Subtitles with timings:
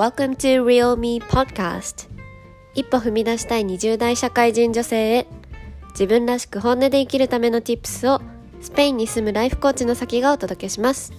[0.00, 2.08] Welcome to Real Me Podcast.
[2.74, 5.26] 一歩踏み出したい20代社会人女性へ。
[5.90, 8.22] 自分らしく本音で生きるための Tips を
[8.62, 11.12] スペインに住むライフコーチの先がお届けします。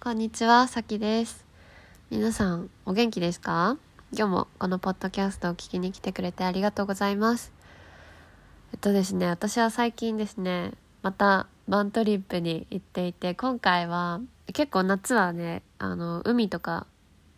[0.00, 1.44] こんにちは、さきです。
[2.08, 3.76] 皆さんお元気ですか？
[4.16, 7.52] 今日もこのポッドキャストを聞きに来てくれてありがとうございます。
[8.72, 10.72] えっとですね私は最近ですね
[11.02, 14.20] またバントリップに行っていて今回は
[14.52, 16.86] 結構夏はねあの海とか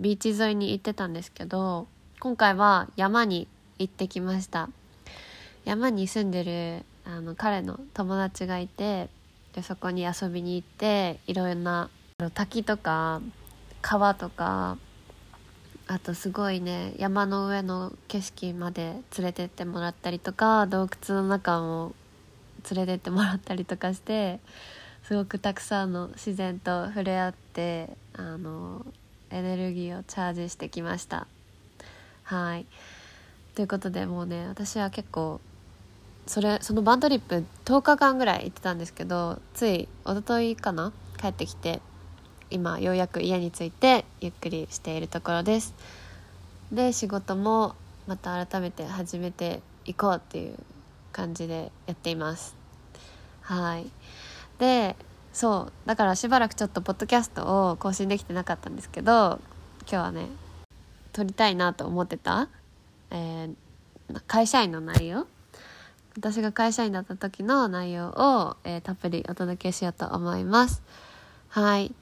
[0.00, 1.88] ビーチ沿いに行ってたんですけど
[2.20, 4.68] 今回は山に行ってきました。
[5.64, 9.08] 山に住んでるあの彼の友達がいて
[9.54, 11.90] でそこに遊びに行っていろんな
[12.34, 13.20] 滝とか
[13.82, 14.78] 川とか
[15.86, 21.94] あとすごいね山の上の景色まで連れてってもらったりとか洞窟の中も
[22.74, 24.40] 連れてってもらったりとかして
[25.02, 28.84] すごくたくさんの自然と触れ合ってあの
[29.30, 31.26] エネルギーをチャージしてきました。
[32.24, 32.66] はい。
[33.54, 35.40] ということでもうね私は結構
[36.26, 41.80] それそのバントリップ10日間ぐらい行ってたんですけどつい一昨日かな帰ってきて
[42.50, 45.74] 今ようやく家に着いてゆっくりしているところです。
[46.70, 47.74] で仕事も
[48.06, 50.54] また改めて始めていこうっていう
[51.12, 52.57] 感じでやっています。
[53.48, 53.86] はい。
[54.58, 54.94] で
[55.32, 59.40] そうだからしばらくちょっとポッドキャストを更新できてなかったんですけど
[59.82, 60.26] 今日はね
[61.12, 62.48] 撮りたいなと思ってた、
[63.10, 65.26] えー、会社員の内容。
[66.16, 70.82] 私が会社員だった時の内容を、えー、たっぷりお届けしようと思います。
[71.48, 71.94] はい。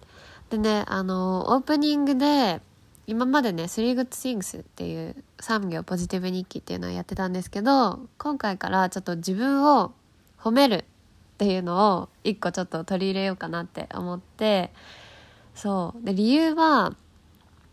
[0.50, 2.60] でねあのオープニングで
[3.06, 9.92] 今までね「3 Good Things」っていう産業ポジティブ日記っていうのをやってたんですけど今回からちょっと自分を
[10.41, 10.84] 褒める
[11.36, 14.72] っていうのを一個ちょっと取り入れようかなって思って
[15.54, 16.04] そう。
[16.04, 16.94] で理由は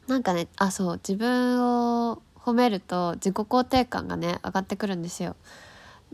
[0.07, 5.37] なんかねあそう自分を褒めると自己肯定感がね上がってくるんですよ。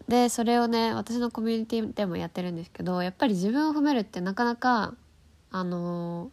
[0.07, 4.93] でそれをね私のコミュニティでもやってるんですけどやっぱり自分を褒めるってなかなか
[5.51, 6.29] あの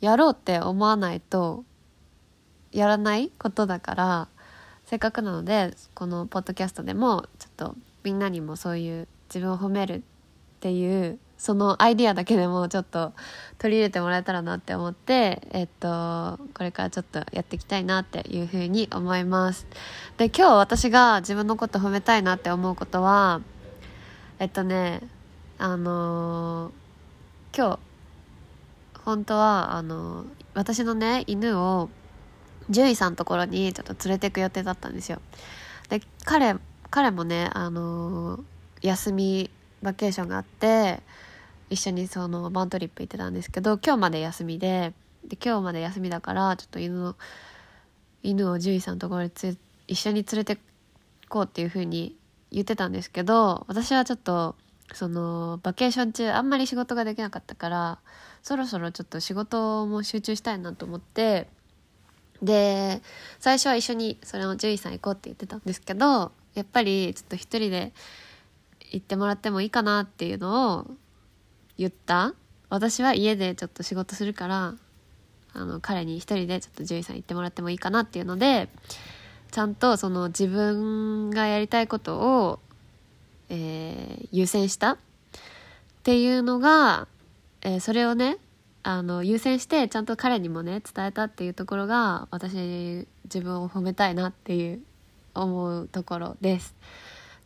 [0.00, 1.62] ー、やろうって思わないと
[2.72, 4.28] やらないことだから
[4.84, 10.00] せっかくなのでこのポッドキャストでもちょっとみんなにもそういう自分を褒めるっ
[10.60, 13.12] ていうそのアイディアだけでもちょっと
[13.58, 19.66] 取り入れてもらえたらなって思ってえっとこれからちょっとやっていきたいなっていうふうに思います。
[20.16, 23.40] で今日私が自分のこと褒めたいなって思うことは
[24.40, 25.00] えっとね
[25.58, 31.88] あのー、今日本当はあのー、私のね犬を
[32.66, 35.20] 獣医さんのところにちょっと連れてく予定だったんですよ。
[35.88, 36.56] で彼
[36.90, 39.50] 彼もねあのー休み
[39.82, 41.00] バケーションがあって
[41.70, 44.92] 一緒にそのバントリップ行ってたんですけど今日まで休みで
[45.24, 47.16] で今日まで休みだからちょっと犬の
[48.22, 49.56] 犬を獣医さんのところにつ
[49.86, 50.58] 一緒に連れて
[51.28, 52.16] こうっていう風に
[52.50, 54.56] 言ってたんですけど私はちょっと
[54.94, 57.98] そのバケーション中あんまり仕事ができなかったから
[58.42, 61.48] そろそろちょっと仕事も集中したいなと思って
[62.42, 63.02] で
[63.38, 67.92] 最初は一緒にそれの獣医さん行こうって言ってたんですけどやっぱりちょっと一人で
[68.90, 70.86] 行ってもらってもいいかなっていうのを
[71.76, 72.34] 言った
[72.70, 74.74] 私は家でちょっと仕事するから
[75.54, 78.68] あの彼に一人でちょっと獣医さん行ってもらってもいいかなっていうので
[79.50, 82.60] ちゃんとその自分がやりたいことを、
[83.48, 84.96] えー、優先したっ
[86.02, 87.08] ていうのが、
[87.62, 88.36] えー、それをね
[88.82, 94.80] あの優先してちゃんと彼にもね伝えたっていうところが私自分を褒めたいなっていう
[95.34, 96.74] 思うところです。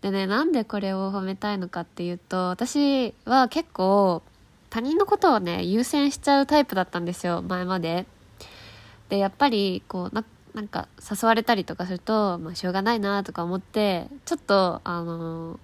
[0.02, 4.22] でねなんでこれを褒めたいのかっていうと私は結構
[4.68, 8.06] 他人のことをね優先しちゃうタイプだったんですよ前まで。
[9.08, 10.14] でやっぱりこう
[10.54, 15.58] なんか誘われたりとかすると、まあ、しょうがないなとか思ってちょっとあのー、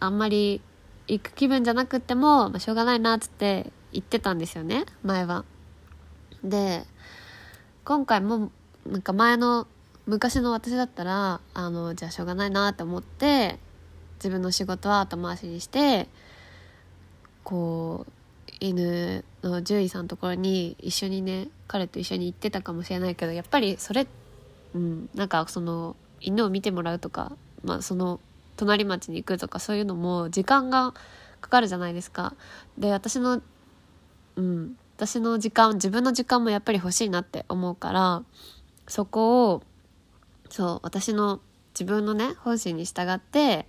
[0.00, 0.60] あんまり
[1.08, 5.44] 行く気分じゃなくても、まあ、しょうがないなっつって言ってたんですよね前は。
[6.42, 6.84] で
[7.84, 8.50] 今回も
[8.86, 9.66] なんか前の
[10.06, 13.58] 昔の私だったらあのじゃあしょうがないなって思って
[14.16, 16.08] 自分の仕事は後回しにして
[17.44, 18.12] こう
[18.60, 24.06] 犬の獣医さんのところに一緒にね彼と一緒に行ってたかもしれないけどやっぱりそれ
[24.74, 27.32] うんなんかその犬を見てもらうとか、
[27.64, 28.20] まあ、その
[28.56, 30.94] 隣町に行くとかそういうのも時間が
[31.40, 32.34] かかるじゃないですか。
[32.78, 33.42] で私の
[34.36, 38.22] うん私の時間自分の時間もやっぱり欲しいなって思うから
[38.86, 39.62] そこを
[40.52, 41.40] そう私の
[41.72, 43.66] 自分のね本心に従って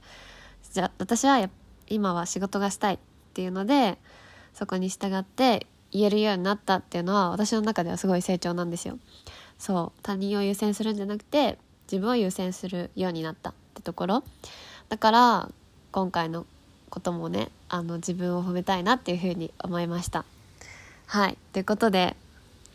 [0.73, 1.49] じゃあ私は
[1.87, 2.97] 今は仕事がしたいっ
[3.33, 3.97] ていうので
[4.53, 8.99] そこに従って言えるようになったっていうのは私の中ではすごい成長なんですよ。
[9.57, 11.57] そう他人を優先するんじゃなくて
[11.89, 14.23] 自分を優先するようになったってところ。
[14.89, 15.49] だから
[15.93, 16.45] 今回の
[16.89, 20.25] こともねあの自分を褒めたいなっていうふうに思いました。
[21.05, 21.37] はい。
[21.53, 22.17] ということで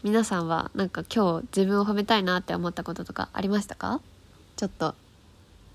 [0.04, 4.00] 皆さんはなんか今日自分を褒めたいなって思ったこととかありましたか？
[4.56, 4.94] ちょっと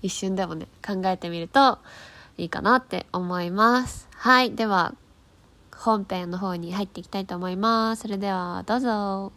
[0.00, 1.78] 一瞬でもね考えてみると
[2.38, 4.08] いいかなって思います。
[4.12, 4.94] はいでは
[5.76, 8.02] 本編の方に入っていきたいと思います。
[8.02, 9.32] それではどうぞ。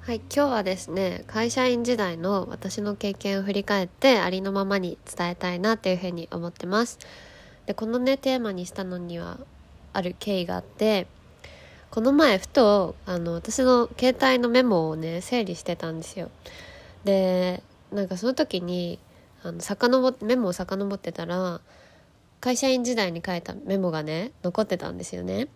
[0.00, 6.98] はい、今日はですね会社員時代の私の経験を振り返ってありのままに伝えたいなというふうに思ってます。
[7.70, 9.38] でこのねテーマにしたのには
[9.92, 11.06] ある経緯があって
[11.92, 16.32] この前ふとあの私の携帯のメモをね整理してたんですよ。
[17.04, 17.62] で
[17.92, 18.98] なんかその時に
[19.44, 21.60] あの遡メモを遡ってたら
[22.40, 25.46] 会社員時代に書いたメモがね残ってたんですよね。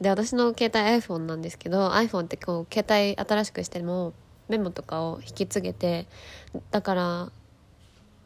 [0.00, 4.14] で私の携帯 iPhone なんですけど iPhone ってこう携帯新しくしても
[4.48, 6.06] メモとかを引き継げて
[6.70, 7.30] だから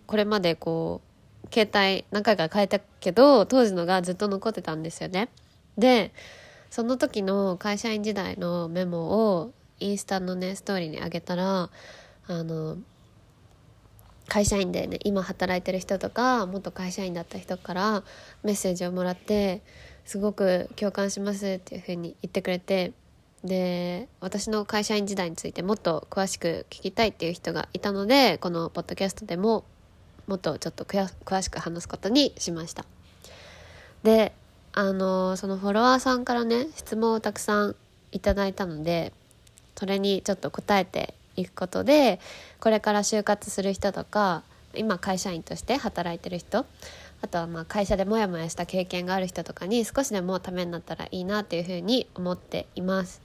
[0.06, 1.15] これまでこう
[1.52, 5.28] 携帯何回か変えたけど当時のがずっと残ってたんですよね。
[5.78, 6.12] で
[6.70, 11.70] その時の会社員時代のメモをインスタのねストーリーにあげたら
[12.28, 12.76] あの
[14.28, 18.02] 会社員でね今働いてる人とか元会社員だった人から
[18.42, 19.62] メッセージをもらって
[20.04, 22.92] すごく共感しますっていうふうに言ってくれて
[23.44, 29.64] で私の会社員時代についてもっと詳しく聞きたいっていう人がいたのでこのポッドキャストでも
[30.26, 32.84] もっとちょっと詳しく話すことにしました
[34.02, 34.32] で
[34.72, 37.76] あのそのフォロワーさんからね質問をたくさん
[38.12, 39.12] いただいたので
[39.76, 42.20] それにちょっと答えていくことで
[42.60, 44.42] これから就活する人とか
[44.74, 46.66] 今会社員として働いてる人
[47.22, 53.22] あとはまあ会社でモヤモヤした経験がある人とかに少しでもためになったらいいなっていうふうに思っています。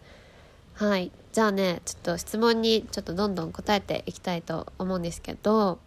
[0.73, 5.79] はいじゃあねちょっと質問にちょっとどんどん答えていきたいと思うんですけど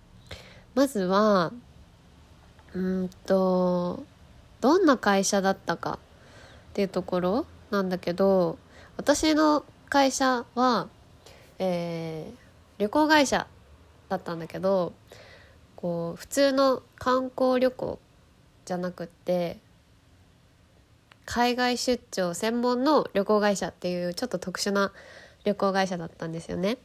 [0.75, 1.53] まずは
[2.75, 4.05] うんと
[4.61, 5.99] どんな会社だったか
[6.71, 8.59] っていうところなんだけど
[8.97, 10.89] 私の会社は、
[11.59, 12.35] えー、
[12.79, 13.47] 旅行会社
[14.09, 14.93] だったんだけど
[15.77, 17.99] こう普通の観光旅行
[18.65, 19.59] じゃなくって
[21.27, 24.93] 海外出張専門の旅行会社っていうちょっと特殊な
[25.45, 26.79] 旅行会社だったんですよね。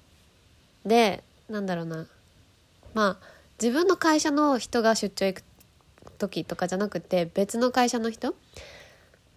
[0.85, 2.07] でなんだろうな
[2.93, 5.43] まあ自分の会社の人が出張行く
[6.17, 8.35] 時とかじゃなくて別の会社の人？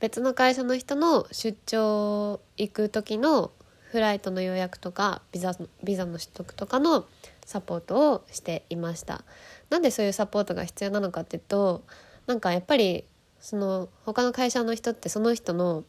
[0.00, 3.52] 別の会社の人の出張行く時の
[3.90, 5.54] フライトの予約とかビザ
[5.84, 7.04] ビザの取得とかの
[7.44, 9.22] サポートをしていました
[9.70, 11.82] なんでそういうサポートが必要なのかっていうと
[12.26, 13.04] なんかやっぱり
[13.40, 15.84] その他の会社の人ってその人の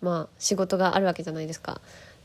[0.00, 1.80] まあ仕事があるわけじゃないですか。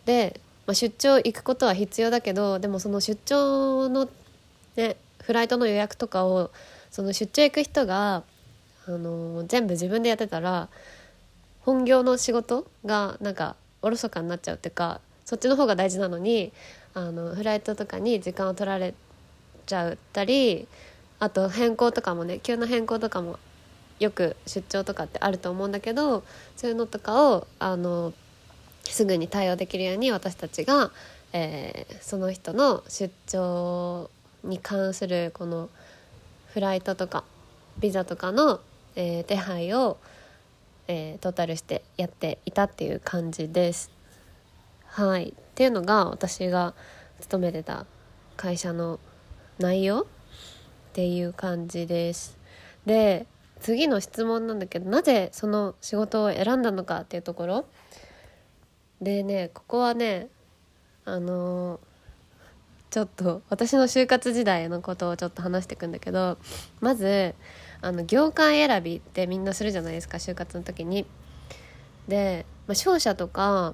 [0.06, 4.10] で、まあ、出張行くことは必要だけどでもその出張の
[4.76, 6.52] ねフライトの予約とかを
[6.90, 8.24] その出張行く人が
[8.88, 10.70] あの全部自分でやってたら
[11.60, 16.54] 本業の仕事がなんかおろそかになっちゃうっていうかそっちの方が大事なのに
[16.94, 18.94] あのフライトとかに時間を取られ
[19.66, 20.66] ちゃったり
[21.20, 23.38] あと変更とかもね急な変更とかも
[24.00, 26.24] よく出張とかってあると思うんだけど
[26.56, 28.14] そういうのとかをあの
[28.86, 30.92] すぐに対応できるように私たちが、
[31.34, 34.10] えー、その人の出張
[34.48, 35.70] に関するこの
[36.48, 37.24] フライトとか
[37.80, 38.60] ビザとかの、
[38.96, 39.98] えー、手配を、
[40.88, 43.92] えー、トータルしてやっていたっていう感じです。
[44.86, 46.74] はい、っていうのが私が
[47.20, 47.86] 勤めてた
[48.36, 49.00] 会社の
[49.60, 50.06] 内容っ
[50.94, 52.38] ていう感じです。
[52.86, 53.28] で
[53.60, 57.66] 次の質問なんだけどなぜその仕事を選んだのかっていうところ
[59.02, 60.30] でねここはね
[61.08, 61.80] あの、
[62.90, 66.38] ちょっと私の就活時代のことをちょっと話していくんだけど
[66.80, 67.36] まず
[67.82, 71.06] あの業界選びってみんなするじゃないですか就活の時に。
[72.08, 73.74] で、まあ、商社とか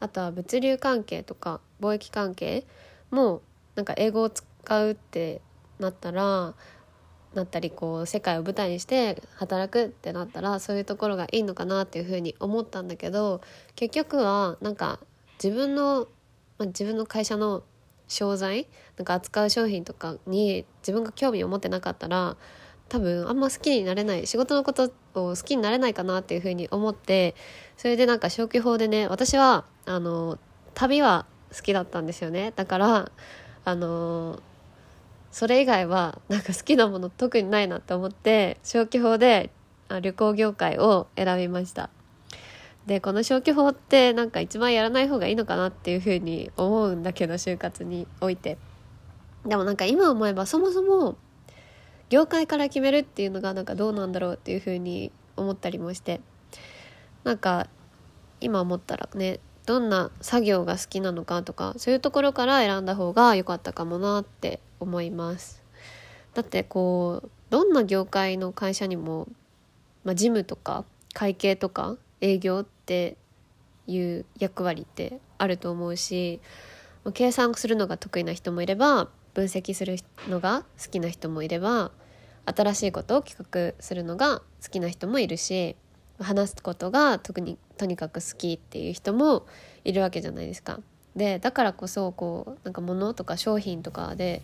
[0.00, 2.64] あとは物流関係とか貿易関係
[3.10, 3.42] も
[3.74, 4.44] なんか英語を使
[4.84, 5.40] うって
[5.78, 6.54] なったら
[7.34, 13.40] なったりこう世界を舞台にして働くってなったらそういうところがいいのかなっていうふうに思ったんだけど
[13.74, 15.00] 結局はなんか
[15.42, 16.06] 自分の、
[16.62, 17.64] まあ、自分の会社の
[18.06, 22.36] 商材なんか扱う商品とかに自分が興味を持ってなかったら
[22.88, 27.34] 多分あんま好きになれない仕事のことを好きになれないかなっていうふうに思って
[27.76, 30.38] それでなんか消去法でね私はあの
[30.74, 32.52] 旅は好きだったんですよね。
[32.54, 33.10] だから
[33.64, 34.40] あの
[35.32, 39.50] それ以外はなんか好きなもの特にないなって思って消去法で
[39.88, 41.90] 旅行業界を選びました。
[42.86, 48.58] でこの消去法ってなんか一番やらない方がいいのかなっていうふうに思うんだけど就活において。
[49.46, 51.16] でもなんか今思えばそもそも
[52.10, 56.20] 業界から決めるっていうのがなんかどうなんだろうっていうふうに思ったりもして。
[57.24, 57.68] なんか
[58.40, 65.62] 今思ったらねどんな作業が好きなのかとかそういうところから選んだ方が良かったかもなって思います。
[66.34, 69.28] だってこうどんな業界の会社にも、
[70.04, 73.18] まあ、事務とか会計とか営業って
[73.86, 76.40] いう役割ってあると思うし
[77.12, 79.96] 計算するのが得意な人もいれば分析する
[80.28, 81.90] のが好きな人もいれば
[82.46, 85.76] 新しいことを企画するのが好きな人もいるし
[86.20, 89.46] 話すことが特にとにかく好きっていう人も
[89.84, 90.78] いるわけじゃないですか。
[91.16, 94.42] でだからこそこうなんか物とか商品とかで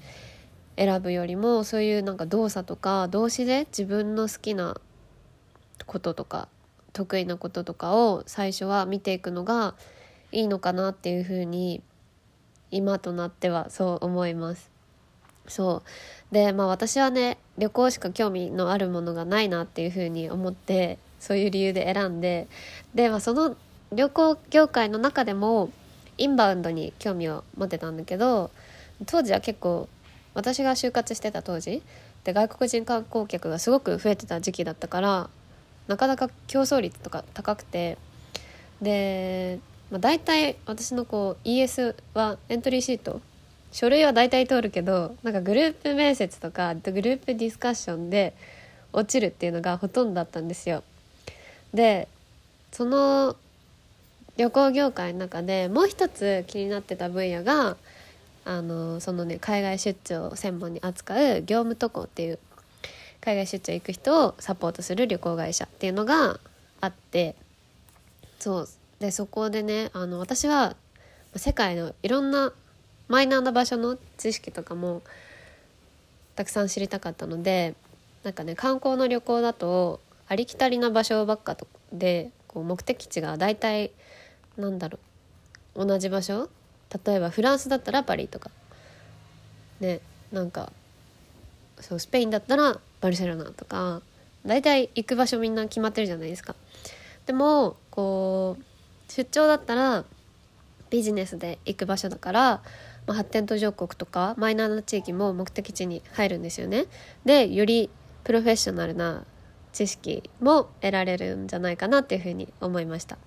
[0.77, 4.79] 選ぶよりもそういうなんか動作とか動詞で自分の好きな
[5.87, 6.49] こととか
[6.99, 9.75] 得意なこととかを最初は見ていくのが
[10.33, 11.81] いいのかなっていうふうに
[12.73, 14.69] 今となってはそう思います。
[15.47, 15.83] そ
[16.31, 22.49] うでまあ私はね旅行しか興味のあるものがないなっていうふうに思ってそういう理由で選んで
[22.95, 23.57] で、まあ、その
[23.93, 25.71] 旅行業界の中でも
[26.19, 28.51] インバウンドに興味を持ってたんだけど
[29.07, 29.89] 当時は結構
[30.35, 31.83] 私が就活してた当時
[32.25, 35.31] で外国人観光客がすごく増えてた時期だったから
[35.89, 37.99] なかなか競争率とか高くて
[38.81, 39.59] で、
[39.91, 43.21] まあ、大体私のこう ES はエントリーシート
[43.73, 48.35] 書類は大体通るけどなんかグループ面接とかグループディスカッションで
[48.93, 50.83] 落ちるっていうのがほとんどだったんですよ。
[51.75, 52.09] で
[52.73, 53.37] その
[54.37, 57.77] 旅行業界の中でもう一つ気になってた分野が
[58.45, 62.39] あのそのね海外出張専門に扱う業務渡航っていう
[63.21, 66.39] 海外出張行く人をサポートする旅行会社っていうのが
[66.81, 67.35] あって
[68.39, 68.69] そう
[69.01, 70.77] でそこでねあの私は
[71.37, 72.53] 世界のいろんな
[73.09, 75.03] マイナーな場所の知識とかも
[76.37, 77.75] たくさん知りたかったので
[78.23, 81.57] なんかね観光の旅行だとありきたりな場所ばっか
[81.93, 83.91] でこう目的地が大体
[84.57, 84.99] なんだろ
[85.75, 86.49] う同じ場所？
[87.05, 88.51] 例えばフランスだったらパリとか。
[89.81, 90.01] ね
[90.33, 90.73] なんか
[91.81, 94.03] そうスペインだったらバルセロナとか
[94.47, 96.55] 大体行く場所みんな決まってるじゃないですか。
[97.27, 100.05] でもこう出張だったら
[100.91, 102.63] ビジネスで行く場所だから、
[103.07, 106.87] まあ、発展途上国とかマイナーな地域も目的地に入るんですよね。
[107.25, 107.91] でより
[108.25, 109.25] プロフェッショナルな
[109.73, 113.19] 知識も得られるんじゃないかなっていうふうに思いました。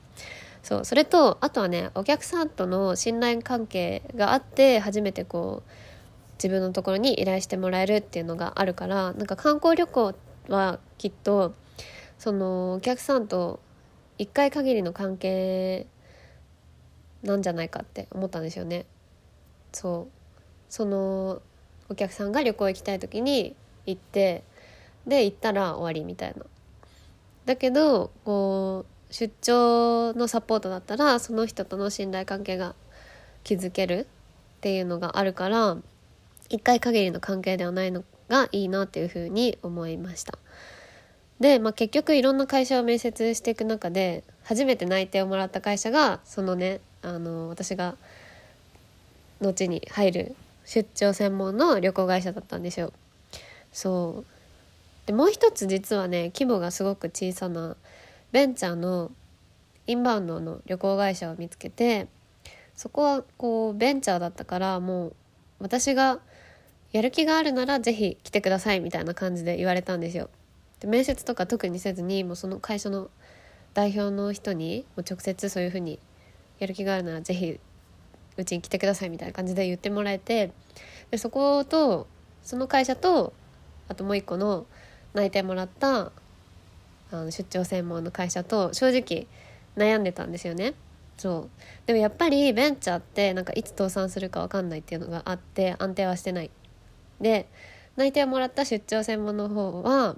[0.64, 5.70] そうそれとあとはねお客さんとの信頼関係があって初めてこう
[6.42, 10.16] 自分のところに依頼してもらえるっていうのがあるからなんか観光旅行
[10.50, 11.54] はきっと
[12.18, 13.60] そのお客さんと
[14.18, 15.86] 一回限りの関係
[17.22, 18.88] なんじゃないかって思ったんですよね。
[19.72, 21.44] そうその
[21.90, 23.56] お客さんが旅行行きたい時に
[23.86, 24.44] 行って
[25.06, 26.44] で行ったら終わりみたいな。
[27.46, 32.74] だけどこう出張のサポートだったらその人との信頼関係が
[33.44, 34.08] 築ける
[34.58, 35.78] っていうのがあるから
[36.52, 40.38] 一回限りの関係ではないのがいいなっていうふうに思いました。
[41.40, 47.96] で、まあ、結局いろんな会社を面接していく中で初めて内定をもらった会社がそのねあの私が
[49.40, 52.92] 後に入る出張専門の旅行会社だったんですよ。
[53.72, 54.26] そう
[55.08, 57.76] でもう一つ実はね規模がすごく小さな
[58.34, 59.10] ベンチャーの
[59.88, 62.08] インバウンドの旅行会社を見つけて
[62.76, 65.16] そこはこうベンチャーだったからもう
[65.60, 66.20] 私が
[66.92, 70.30] やる気があるなら是非来てくださいみたいな感じで言われたんですよ。
[70.80, 73.10] で面接とか特にせずにもうその会社の
[73.74, 76.00] 代表の人にもう直接そういうふうに
[76.60, 77.60] やる気があるなら是非
[78.38, 80.52] うちに来てくださいみたいな感じで言ってもらえて
[81.12, 82.08] でそこと
[82.44, 83.34] その会社と
[83.88, 84.66] あともう一個の
[85.14, 86.12] 内定もらった
[87.12, 89.28] あの出張専門の会社と正直
[89.76, 90.74] 悩んでたんですよね。
[91.18, 91.50] そう
[91.86, 96.50] でもやっぱりベンチャーってなんかいつ倒産するか分かんないっていうのがあって安定はしてない。
[97.22, 97.48] で
[97.96, 100.16] 内定をもらった出張専門の方は、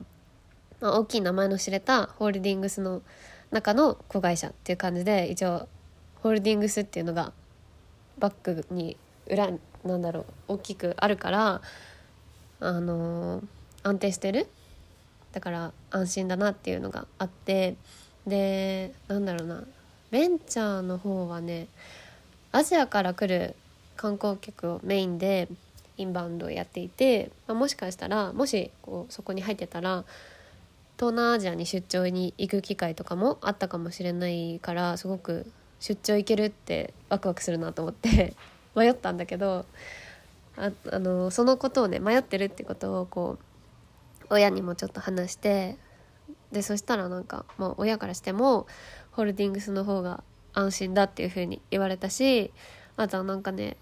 [0.80, 3.02] まあ、大きい名前の知れたホールディングスの
[3.52, 5.68] 中の子会社っていう感じで一応
[6.22, 7.34] ホールディングスっていうのが
[8.18, 9.50] バックに裏
[9.84, 11.62] なんだろう大きくあるから
[12.60, 13.44] あのー、
[13.84, 14.48] 安定してる。
[15.34, 17.76] だから安心だなっていうのがあって
[18.28, 19.64] でなんだろうな
[20.12, 21.68] ベンチャーの方はね
[22.52, 23.56] アジアから来る
[23.98, 25.48] 観光客をメインで
[25.98, 30.06] インバウンドをやっていて、まあ、もしかしたらもしこうそこに入ってたら
[30.98, 38.36] 東南アジアに出張に行く機会とかもあったかもしれないからすごく出張行けるってワクワクするなと思って
[38.76, 39.66] 迷ったんだけど
[40.58, 43.38] ああのそのことをね迷ってるってことをこ
[44.22, 45.78] う親にもちょっと話して
[46.52, 48.68] でそしたらなんかもう親からしても
[49.12, 50.24] ホールディングスの方が
[50.54, 52.52] 安心だっていう風に言われたし
[52.96, 53.78] あとはなんかね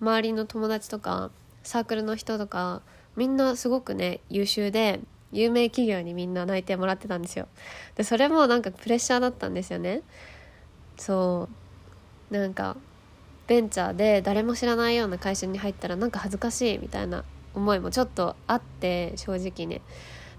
[0.00, 1.30] 周りの友達とか
[1.62, 2.82] サークルの人とか
[3.16, 5.00] みんなすごくね優秀で
[5.32, 7.48] 有名企業にみんな内定もらってたんですよ。
[7.96, 10.02] でそれもなんかプレッシャーだったんですよね。
[10.96, 11.48] そ
[12.30, 12.34] う。
[12.34, 12.76] なんか
[13.46, 17.24] ベンチャーで誰も知らないような会社に入ったらなんか恥ずかしいみたいな
[17.54, 19.82] 思いもちょっとあって正直ね。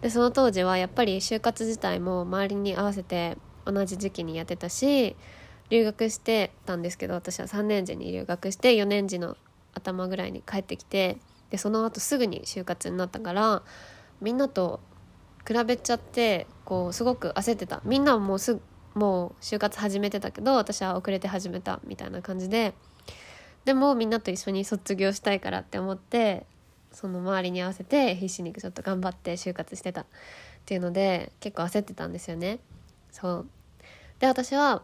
[0.01, 5.15] でその当時はやっぱり就活自体も周りに合わせて同じ時期にやってたし
[5.69, 9.35] 留学してたんですけど私は3年時に留学して4年時の
[9.77, 11.17] 頭ぐらいに帰ってきて
[11.49, 13.63] でその後すぐに就活になったから
[14.21, 14.79] みんなと
[15.47, 17.81] 比べちゃってこうすごく焦ってた。
[17.85, 18.61] みんなはもうすぐ
[18.95, 22.73] もう就活始めてたけど私は遅れて始めたみたいな感じで。
[23.63, 26.45] でもみんなと一緒に卒業したいからって思って
[26.91, 30.01] その周りに合わせて必死にちょっと頑張って就活してた。
[30.01, 30.05] っ
[30.65, 32.59] ていうので結構焦ってたんですよね。
[33.11, 33.47] そう。
[34.19, 34.83] で私は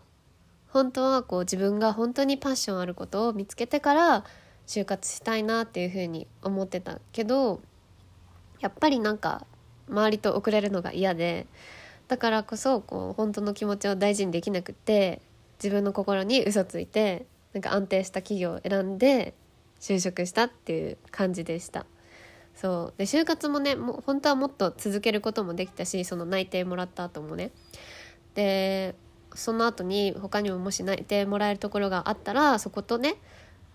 [0.69, 4.23] 本当はこう自分が本当にパッションあることを見つけてから
[4.67, 7.61] 就活したいなっていうふうに思ってたけど
[8.59, 9.45] やっぱりなんか
[9.89, 11.47] 周りと遅れるのが嫌で
[12.07, 15.21] だからこそこう本当の気持ちを大事にできなくて
[15.61, 19.33] 自分の心に嘘ついてなんか安定した企業を選んで
[19.79, 21.85] 就職したっていう感じでした。
[22.55, 22.97] そう。
[22.97, 27.51] で就活もねもう本当はもっと続けることもできたしその内定もらった後もね。
[28.35, 28.95] で
[29.35, 33.15] その後に他にももし内定もらえるところがあったらそことね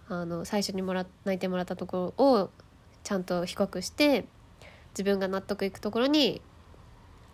[0.09, 2.51] あの最初にもら内定もらったところを
[3.05, 4.25] ちゃんと比較して
[4.91, 6.41] 自分が納得いくところに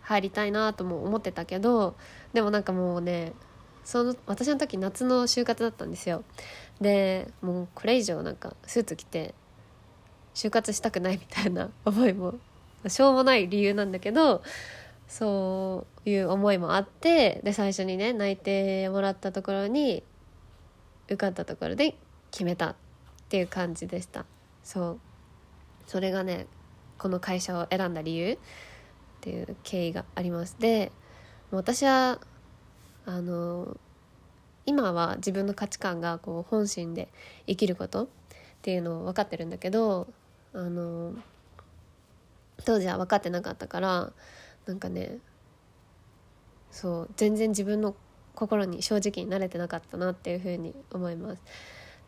[0.01, 1.95] 入りたいなとも思ってたけど
[2.33, 3.33] でもなんかもうね
[3.83, 6.23] その私の時夏の就活だったんですよ。
[6.81, 9.33] でもうこれ以上なんかスーツ着て
[10.33, 12.35] 就活したくないみたいな 思いも
[12.87, 14.43] しょうもない理由なんだけど
[15.07, 20.03] そういう思いもあってで最初にね内定もらったところに
[21.05, 21.95] 受かったところで
[22.35, 22.75] 決めたっ
[23.29, 24.25] ていう感じでした。
[24.61, 24.99] そう。
[25.87, 26.47] それがね
[26.97, 28.37] この会社を選んだ理由っ
[29.21, 30.57] ていう経緯があります。
[30.59, 30.91] で
[31.49, 32.19] 私は
[33.05, 33.77] あの
[34.65, 37.07] 今は自分の価値観がこう本心で
[37.47, 38.07] 生きることっ
[38.61, 40.07] ていうのを分かってるんだけど
[40.53, 41.13] あの
[42.65, 44.11] 当時は分かってなかったから
[44.65, 45.19] なんかね
[46.69, 47.95] そう全然自分の
[48.33, 51.41] 心に正直になれてなかったなっていうふうに思います。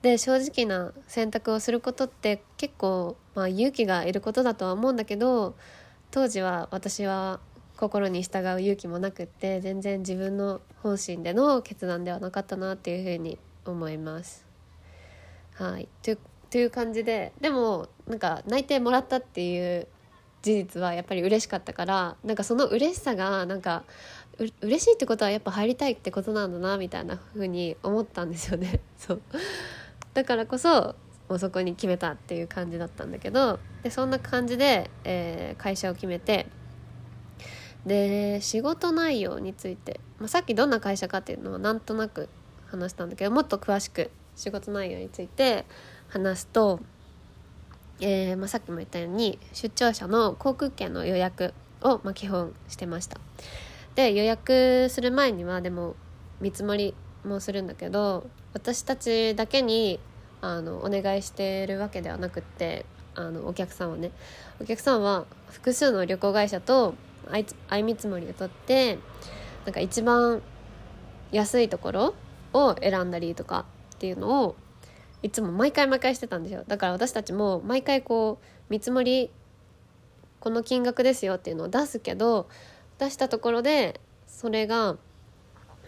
[0.02, 5.56] で正直な選択をすることって結構、まあ、勇気がいることだとは思うんだけど
[6.12, 7.40] 当時は私は
[7.78, 14.46] 心に従う勇気もなくって全然自分の本心での決断ではなかったなっていうふうに思います。
[15.54, 15.88] はい。
[16.02, 16.16] と
[16.50, 19.88] という感じででもなんか内定もらったっていう
[20.42, 23.84] 事実はやっぱり嬉しかったからなんかその嬉しさがなんか
[24.40, 28.80] う嬉しいってことはやっぱ入りたいってことなんだなみたいな風に思ったんですよね。
[28.98, 29.22] そう。
[30.17, 30.95] だからこそ
[31.30, 36.47] もうそこに決めたっていう感じだったんだけどでそんな感じで、えー、会社を決めて
[37.86, 42.30] で仕事内容について、まあ、さっきどんな会社かっていうのはなんとなく
[42.65, 45.65] 話したんだけどもっと詳しく仕事内容について
[46.08, 46.80] 話すと
[47.99, 53.19] えーまあ、さっきも言ったように出張者の航空券の予約を、まあ、基本してました。
[53.93, 55.95] で予約する前にはでも
[56.39, 59.99] 見積もりもするんだけど私たちだけに
[60.41, 64.12] あのお願いしてるわけではなくってあのお客さんはね。
[64.60, 66.93] お客さんは複数の旅行会社と
[67.69, 69.00] 相見積もりを取って
[69.65, 70.41] なんか一番
[71.32, 72.15] 安いところ
[72.54, 74.56] を選んだりとかっていうのを
[75.23, 76.63] いつも毎回毎回してたんですよ。
[76.67, 79.32] だから私たちも毎回こう見積もり
[80.39, 82.47] この金額ですよっていうのを出すけど
[83.00, 84.95] 出したところでそれが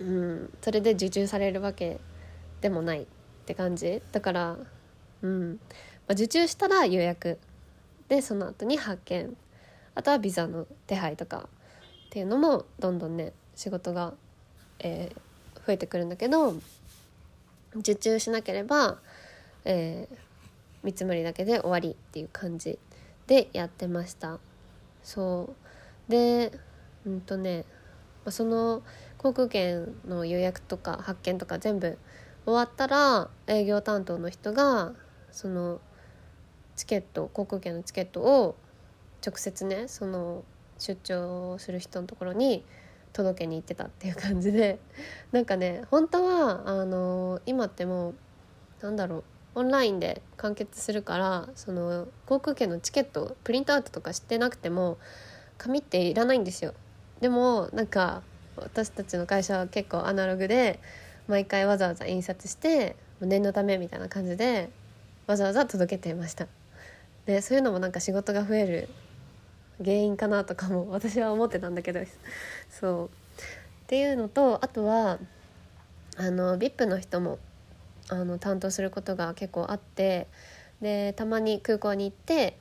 [0.01, 1.99] うんそれで受注されるわけ
[2.61, 3.07] でもない。
[3.49, 3.99] って感じ。
[4.11, 4.57] だから
[5.23, 5.57] うん、ま
[6.09, 7.39] あ、受注したら予約。
[8.07, 9.35] でその後に発見
[9.95, 11.49] あとはビザの手配とか。
[12.07, 14.13] っていうのもどんどんね仕事が、
[14.79, 16.55] えー、増えてくるんだけど
[17.75, 18.97] 受注しなければ
[19.65, 20.17] えー、
[20.83, 22.79] 見積もりだけで終わりっていう感じ
[23.27, 24.39] でやってました。
[25.03, 25.53] そ
[26.07, 26.11] う。
[26.11, 26.51] で
[27.05, 27.65] うんとね
[28.29, 28.81] その
[29.17, 31.97] 航空券の予約とか発券とか全部
[32.49, 34.93] 終わったら営業担当の人が
[35.31, 35.79] その
[36.75, 38.55] チケット航空券のチケットを
[39.25, 40.43] 直接ねその
[40.79, 42.65] 出張する人のところに
[43.13, 44.79] 届けに行ってたっていう感じで。
[45.31, 48.15] なんかね本当はあの今ってもう
[48.81, 49.23] なんだろう
[49.55, 54.97] オンラインで完結するからその航空券のチケットプリントアウトとかしてなくても
[55.57, 56.73] 紙っていらないんですよ。
[57.19, 58.23] でもなんか
[58.55, 60.79] 私たちの会社は結構アナログで
[61.29, 64.69] 毎回わざわざ印刷して念のためみたいな感じで
[65.27, 66.47] わざわざ届けていました。
[67.27, 68.89] でそういうのもなんか仕事が増える
[69.77, 71.99] 原因かなとかも 私は思ってたんだけど。
[72.71, 73.05] そう。
[73.05, 73.09] っ
[73.87, 75.19] ていうのとあとは
[76.17, 77.37] あの VIP の人も
[78.09, 80.27] あの担当することが結構あって
[80.81, 82.57] でたまに空港に行って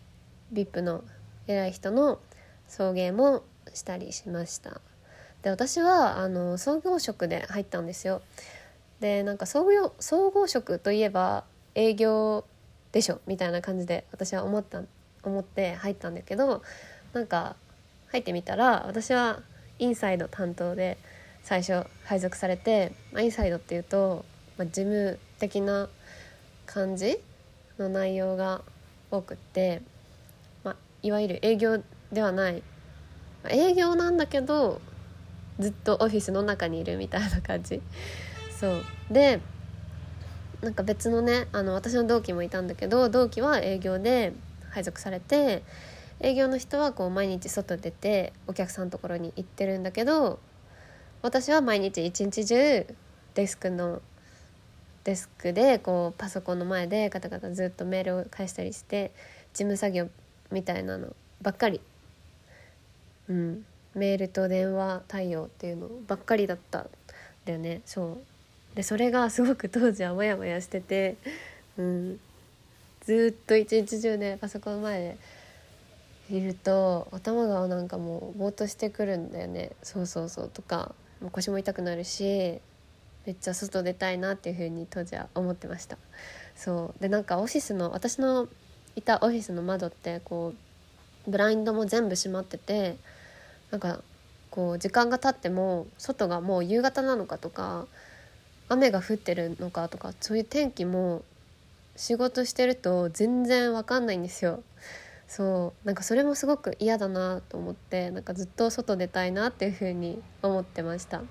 [0.53, 1.05] VIP の
[1.47, 2.21] 偉い人の
[2.67, 4.83] 送迎もしたりしました。
[5.43, 8.21] で私はあの創業職で入ったんですよ。
[9.01, 12.45] でなんか創業総合職といえば営業
[12.93, 14.83] でしょみたいな感じで私は思った
[15.23, 16.63] 思って入ったんだけど
[17.13, 17.57] なんか
[18.11, 19.41] 入ってみたら私は
[19.79, 20.99] インサイド担当で
[21.43, 24.25] 最初配属されて、まあ、インサイドっていうと、
[24.57, 25.89] まあ、事務的な
[26.67, 27.21] 感じ
[27.79, 28.63] の内容が
[29.11, 29.83] 多くって、
[30.65, 31.83] まあ、いわゆる営業
[32.13, 32.63] ではない。
[33.49, 34.81] 営業なんだけど
[35.61, 37.81] ずっとオフィスの中にいるみたいな感じ。
[38.59, 38.85] そう。
[39.11, 39.41] で
[40.63, 44.33] なんか別のねあの私の同期もいたんだけど同期は営業で
[44.71, 45.63] 配属されて
[46.21, 50.41] 営業の人はこう毎日外出てお客さんのところに行ってるんだけど
[51.23, 52.87] 私は毎日一日中
[53.35, 54.03] デスクの
[55.05, 59.13] デスクでこうパソコンの前でガタガタずっとメールを返したりして
[59.53, 60.09] 事務作業
[60.51, 61.81] みたいなのばっかり、
[63.29, 66.91] うん、メールと電話対応っていうのばっかりだったん
[67.45, 67.81] だよね。
[67.87, 68.38] そう。
[68.75, 71.17] でそれがすごく当時はモヤモヤしてて、
[71.77, 72.21] うん、
[73.03, 75.17] ずっと一日中ねパソコン前
[76.31, 79.73] でいると頭がなんかもうぼーっとしてくるんだよね。
[79.83, 82.61] そうそうそうとかもう腰も痛くなるし
[83.27, 85.99] めっちゃ外出たいなっていう風に当時は思ってました。
[86.55, 87.03] そう。
[87.03, 88.49] でなんかオフィスの私の
[88.95, 90.55] いたオフィスの窓ってこ
[91.27, 92.97] うブラインドも全部閉まってて
[93.71, 94.01] なんか
[94.51, 97.87] こう時間が経っても外がもう夕方なのかとか
[98.69, 101.23] 雨が降ってるのかとかそういう天気も
[101.97, 104.63] 仕事してると全然わかんないんですよ。
[105.27, 111.23] そうなんかそれもすごく嫌だなと思ってなんかずっと外出たいなっていう風に思ってました。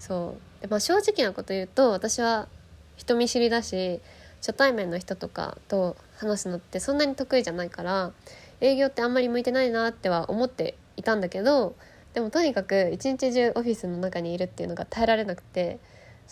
[0.00, 0.62] そう。
[0.62, 2.48] で、まあ、正直なこと言うと私は
[2.96, 4.00] 人見知りだし
[4.38, 8.12] 初対面の人とかと話すのってそんなに得意じゃないから
[8.60, 11.74] 営業ってあんまり向いてないなっては思っていたんだけど
[12.14, 15.78] でもとにかく一日中オフィスの中にいるっていうのが耐えられなくて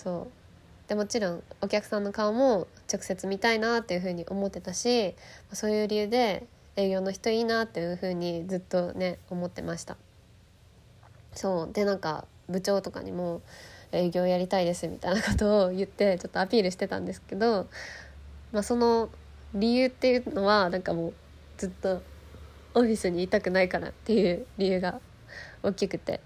[0.03, 0.89] そう。
[0.89, 5.15] でもちろんお客さんの顔も直接見たいなっていうふうに思ってたし
[5.53, 9.97] そういう理由で営業の人いいなっていうふうにずっとね思ってました。
[11.35, 11.73] そう。
[11.73, 13.43] でなんか部長とかにも
[13.93, 17.69] 営業やりたいですみたいなことを言ってちょっとアピールしてたんですけど、
[18.53, 19.11] まあ、その
[19.53, 21.15] 理由っていうのはなんかもう
[21.59, 22.01] ずっと
[22.75, 24.99] オフィスにいたくないからっていう理由が
[25.63, 26.21] 大きくて。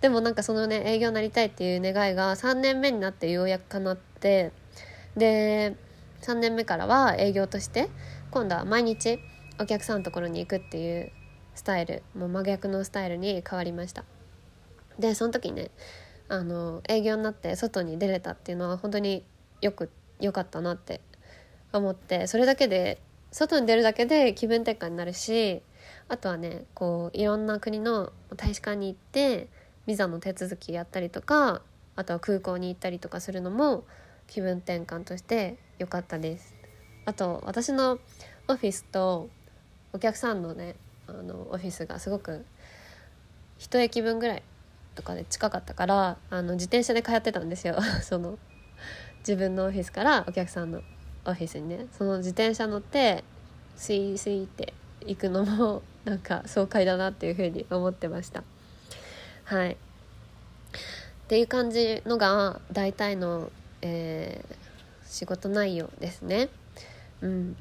[0.00, 4.52] でもなんかそのね営業になりたいっていう願いが3年目になってようやく叶って
[5.16, 5.76] で
[6.22, 7.88] 3年目からは営業として
[8.30, 9.18] 今度は毎日
[9.60, 11.10] お客さんのところに行くっていう
[11.54, 14.04] スタイルもう真逆のスタイルに変わりました。
[14.98, 15.70] でその時ね
[16.28, 19.24] あの営業になって外に出れたっていうのは本当に
[19.60, 21.00] よく良かったなって
[21.72, 25.62] 思ってそれだけで外に出るだけで気分転換になるし
[26.08, 29.48] あとはねこういろんな国の大使館に行って
[29.86, 31.62] ビザの手続きやったりとか
[31.94, 33.84] あとは空港に行ったりとかするのも
[34.26, 36.54] 気分転換として良かったです。
[37.04, 37.98] あと私の
[38.48, 39.28] オフィスと
[39.92, 40.74] お客さんのね
[41.06, 42.44] あのオフィスがすごく
[43.58, 44.42] 一駅分ぐらい
[44.94, 47.78] とかで近かったからあの自転車で通ってたんですよ。
[48.02, 48.38] その
[49.20, 50.82] 自分のオフィスからお客さんの
[51.24, 51.86] オフィスにね。
[51.92, 53.24] その自転車乗って
[53.76, 54.74] スイスイって
[55.06, 58.42] 行くのもなんか爽快だなっていうふうに思ってました。
[59.46, 59.72] はい。
[59.72, 59.76] っ
[61.28, 64.54] ていう感じのが大体の、えー、
[65.08, 66.48] 仕事内容ですね。
[67.20, 67.56] うん。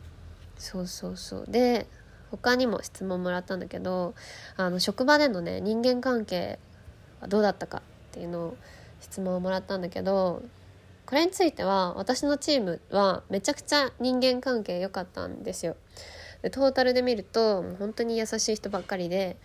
[0.58, 1.45] そうそうそう。
[1.48, 1.88] で
[2.32, 4.15] 他にも質問もらったんだけど
[4.58, 6.58] あの職場でのね人間関係
[7.21, 8.58] はどうだったかっていうのを
[9.00, 10.41] 質問をもらったんだけど
[11.06, 15.76] これについては私のチームはめちゃくちゃ人間関係良かったんですよ。
[16.41, 19.38] でトータルで見ると本当に優しい人ばっかりで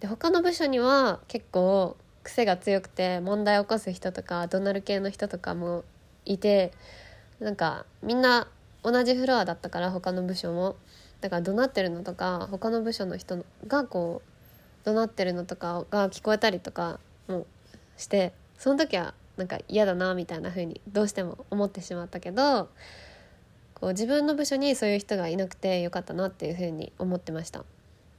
[0.00, 5.84] で他の部署には結構癖が強くて問題を起こす人とか怒鳴る系の人とかも
[6.24, 6.72] いて
[7.40, 8.48] なんかみんな
[8.82, 10.76] 同じフロアだったから他の部署も。
[11.20, 14.22] だから怒鳴ってるのとか他の部署の人がこ
[14.84, 17.46] う怒鳴ってるのとかが聞こえたりとかも
[17.96, 22.68] してその時はなんか嫌だなみたいな風にどうしても思ってしまったけど
[23.74, 27.64] こう自分の部署にそういう人がいなくてよかったなっていう風に思ってました。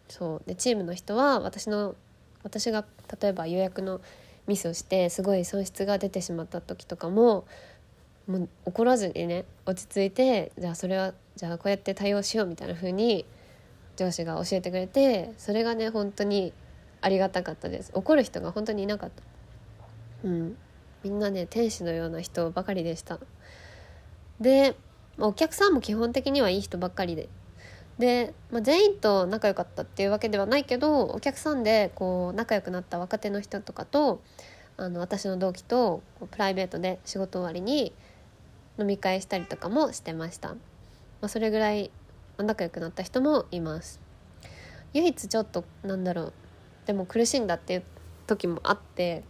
[0.09, 0.47] そう。
[0.47, 1.95] でチームの人は私の
[2.43, 2.85] 私が
[3.21, 4.01] 例えば予約の
[4.47, 7.45] ミスをしてすごい損失が出てしまった時とかも
[8.27, 13.25] もう怒らずにね落ち着いてじゃあそれはじゃあこうやって対応しようみたいな風に
[13.95, 16.53] 上司が教えてくれてそれがね本当に
[17.01, 17.91] ありがたかったです。
[17.93, 19.23] 怒る人が本当にいなかった。
[20.23, 20.57] うん。
[21.03, 23.19] みんなね天使のような人ばかりでした。
[24.39, 24.75] で
[25.19, 27.27] お客さんも基本的にはいい人ばっかりで
[27.99, 34.21] で、まあ、全員と仲良かったっていうわけではないけどお客さんでこう仲良くなった若手の人とかと
[34.77, 37.93] あの私の同期とプライベートで仕事終わりに
[38.79, 40.55] 飲み会したりとかもしてました、ま
[41.21, 41.89] あ、それぐらい
[42.37, 43.99] 仲良くなった人もいます。
[44.93, 46.33] 唯一ちょっとなんだろう
[46.85, 47.83] でも苦しんだっていう
[48.27, 49.23] 時もあって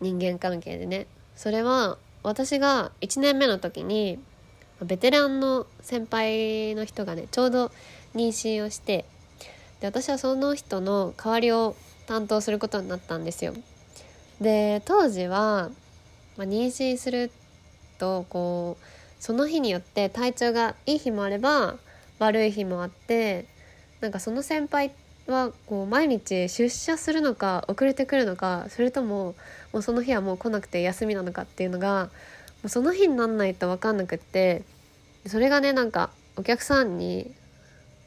[0.00, 1.06] 人間関係でね。
[1.36, 4.18] それは私が1年目の時に
[4.84, 7.70] ベテランの先輩の人がねちょうど
[8.14, 9.04] 妊娠をして
[9.80, 13.54] で私はその人の代わりを担当することになったんですよ。
[14.40, 15.70] で当時は、
[16.36, 17.30] まあ、妊娠する
[17.98, 18.84] とこう
[19.22, 21.76] その日によって体調がいい日もあれば
[22.18, 23.46] 悪い日もあって
[24.00, 24.92] なんかその先輩
[25.26, 29.34] はこう毎日出社するのか遅れてくるのかそれとも
[29.72, 32.08] もうその日はもう来なくて休みなのかっていうのが
[32.66, 34.62] その日になんないと分かんなくって
[35.26, 37.30] それがねなんかお客さんに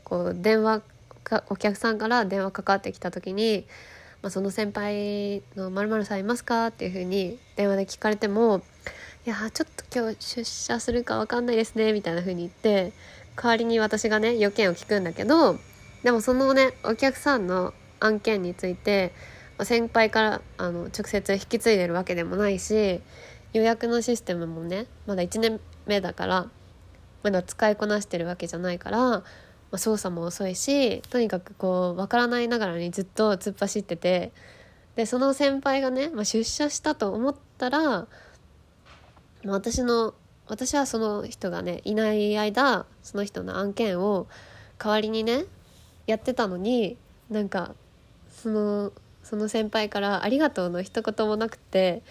[0.03, 0.81] こう電話
[1.23, 3.65] かお客さんから電話かかってきた時に
[4.21, 8.61] 「まあ、その先輩のまるさんいますか?」っていうふうに電話で聞かれても
[9.25, 12.93] 「いやちょっと今日出社するか分かんないですね」みたいなふうに言って
[13.35, 15.59] 代わりに私がね要件を聞くんだけど
[16.03, 19.13] でもそのねお客さんの案件について
[19.61, 23.01] 先輩からあの直接引き継いでるわけでもないし
[23.53, 26.47] 予約のシステムもねまだ1年目だから
[27.23, 29.23] まだ使いこなしてるわけじゃないから、ま
[29.71, 34.31] あ、操作も遅いしとにかくこう分からないながらにずっと突っ走ってて
[34.95, 38.07] でその先輩がね、まあ、出社したと思ったら、ま
[39.47, 40.13] あ、私の
[40.47, 44.27] 私はその人がねいない間その人の案件を
[44.77, 45.45] 代わりにね
[46.05, 46.97] やってたのに
[47.29, 47.73] なんか
[48.29, 48.91] その
[49.23, 52.03] その先輩から「ありがとう」の一言もなくて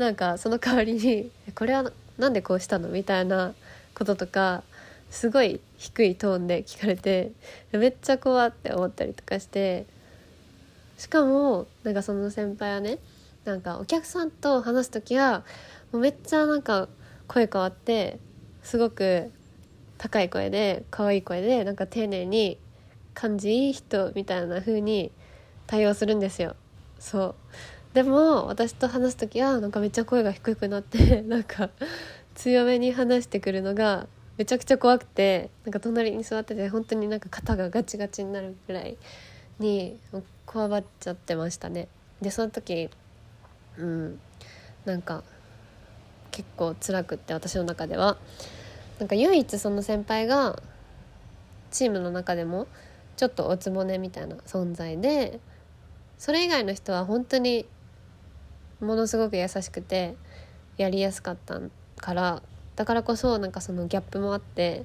[0.00, 3.52] なんかその代わりに「これは何でこうしたの?」みたいな
[3.94, 4.62] こととか
[5.10, 7.32] すごい低いトーンで聞かれて
[7.70, 9.84] めっちゃ怖って思ったりとかして
[10.96, 12.98] しかもなんかその先輩はね
[13.44, 15.44] なんかお客さんと話す時は
[15.92, 16.88] もうめっちゃなんか
[17.28, 18.18] 声変わって
[18.62, 19.30] すごく
[19.98, 22.56] 高い声で可愛い声でなんか丁寧に
[23.12, 25.12] 感じいい人みたいな風に
[25.66, 26.56] 対応するんですよ
[26.98, 27.34] そう
[27.94, 31.70] でも私と話す時はなんかめっちゃ声が低くなって なんか
[32.34, 34.06] 強めに話してくるのが
[34.38, 38.96] めちゃくちゃ怖くてなんか隣に座ってて本当になんか肩がガチガチになるぐらい
[39.58, 39.98] に
[40.46, 41.88] こわばっちゃってましたね。
[42.22, 42.90] でその時
[43.76, 44.20] うん
[44.84, 45.24] なんか
[46.30, 48.16] 結構辛くって私の中では。
[49.00, 50.60] なんか唯一その先輩が
[51.70, 52.66] チームの中でも
[53.16, 55.40] ちょっとおつぼねみたいな存在で
[56.18, 57.66] それ以外の人は本当に
[58.80, 60.16] ものすごく優しくて
[60.76, 61.60] やりやすかった
[61.96, 62.42] から
[62.76, 64.84] だからこそなんかそのギャップもあって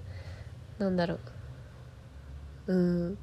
[0.80, 1.16] なんだろ
[2.68, 2.74] う。
[2.74, 3.18] うん。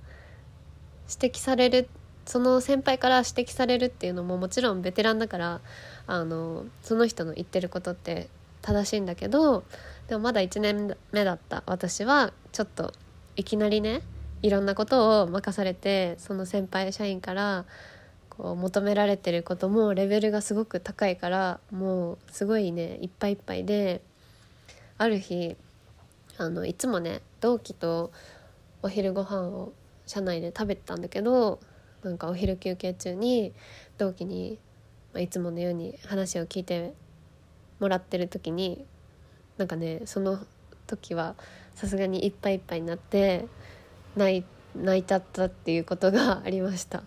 [1.09, 1.89] 指摘される
[2.25, 5.61] その先輩から指摘されるっていうのももちろんベテランだから
[6.07, 8.29] あのその人の言ってることって
[8.63, 9.65] 正しいんだけど
[10.09, 12.93] でもまだ1年目だった私はちょっと
[13.37, 14.03] いきなりね
[14.41, 17.65] いろんなことを任されてその先輩社員から
[18.37, 24.01] こう求められてることもレベルがすごく高いからもうすごいねいっぱいいっぱいで
[24.97, 25.55] ある日
[26.39, 28.11] あのいつもね同期と
[28.83, 29.75] お昼ご飯を
[30.07, 31.61] 社内で食べてたんだけど
[32.03, 33.53] なんかお昼休憩中に
[33.99, 34.59] 同期に、
[35.13, 36.95] ま、いつものように話を聞いて
[37.81, 38.87] もらってる時に
[39.59, 40.39] なんかねその
[40.87, 41.35] 時は
[41.75, 43.47] さすがにいっぱいいっぱいになって
[44.17, 44.43] 泣
[44.75, 47.03] 泣いちゃったっていうことがありました。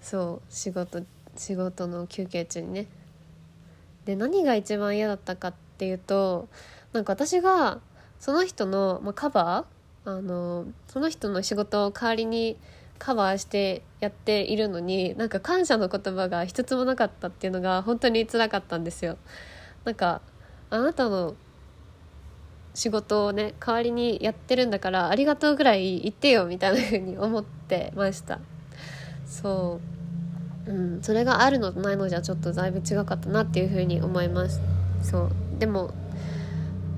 [0.00, 1.02] そう仕事
[1.36, 2.86] 仕事の休憩中にね。
[4.04, 6.48] で何が一番嫌だったかっていうと
[6.92, 7.80] なんか私が
[8.18, 12.56] その人の、まあ、カバーあのその人の仕事を代わりに
[12.98, 19.18] カバーしてやっているのになんか感謝の言葉が一つもなかったっていうのが本当に辛かったんですよ。
[19.84, 20.20] なんか
[20.70, 21.34] あなたの
[22.74, 28.40] 仕事をね代わりにやってるんだからありがとうぐらい言ってよみたいな風に思ってました。
[29.28, 29.80] そ
[30.66, 30.70] う。
[30.70, 31.02] うん。
[31.02, 34.60] それがあるのとないのじゃちょっとだいぶ違かったなっていう風に思います。
[35.02, 35.30] そう。
[35.58, 35.92] でも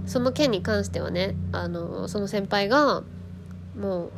[0.07, 3.03] その件に関してはねあのその先輩が
[3.79, 4.11] もう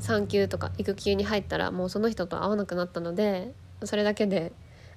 [0.00, 3.52] 産休とか育休に入ったらもうその人と会わなくなったので
[3.84, 4.52] それだけで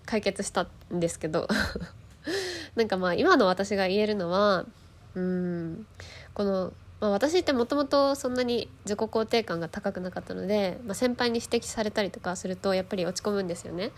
[0.05, 1.47] 解決したんですけど。
[2.75, 4.65] なんかまあ今の私が言えるのは
[5.15, 5.85] うん
[6.33, 13.91] この、まあ、私ってもともとそんなに自己肯定感が高くなかったので、まあ、先輩に指摘されたりとかするとやっぱり落ち込むんですよね。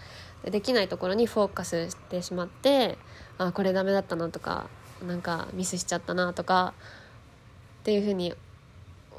[0.45, 2.97] できないところにフォーカスしてしまって
[3.37, 4.67] あこれダメだったなとか
[5.05, 6.73] なんかミスしちゃったなとか
[7.81, 8.33] っていうふうに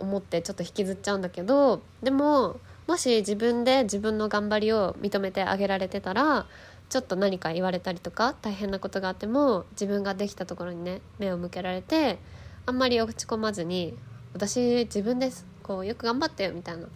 [0.01, 6.47] 思ってちょっと引きずっちゃうんだけどでももし自分で自分の頑張りを認めてあげられてたら
[6.89, 12.19] ちょっと何か言われたりとか大変なことがあっても自分ができたところにね目を向けられて
[12.67, 13.95] あんまり落ち込まずに
[14.35, 16.87] 私自分ですこうよく頑張ったよみたいな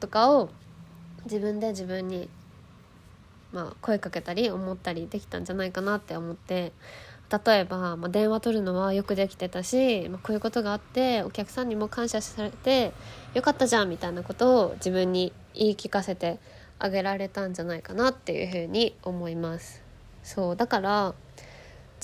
[0.00, 0.50] とかを
[1.24, 2.28] 自分で自分に
[3.52, 6.72] まあ声かけたり思ったりできたんじゃないかなって思って
[7.44, 12.92] 例えば、まあ、電話取るのはよくできてたし、まあ、こういうことがあってお客さんにも感謝されて
[13.34, 16.40] よかったじゃんみたいなことを自分に言い聞かせて
[16.80, 19.82] あげられたんじゃないかなっていうふうに思います。
[20.24, 21.14] そうだから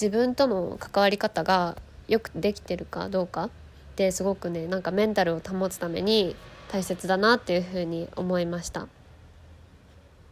[0.01, 1.77] 自分との関わり方が
[2.09, 3.51] よくできてるかどうかっ
[3.97, 6.37] てすごくねなんかメンタルを保つために
[6.69, 8.89] 大切だなっていうふうに思いました。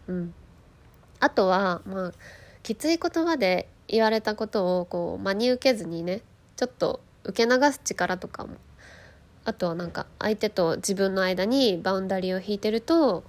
[0.09, 0.35] うん。
[1.21, 2.13] あとはまあ
[2.63, 6.23] きつい言葉で言われたことをこう真に受けずにね
[6.57, 8.57] ちょっと受け流す力とかも
[9.45, 13.25] あとはなんか相手と自分の間にバウンダリーを引いてると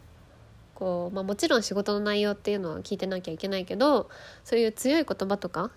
[0.73, 4.09] こう、まあ、もちろん仕事の内容っていうのは聞いてなきゃいけないけど
[4.43, 5.71] そういう強い言葉とか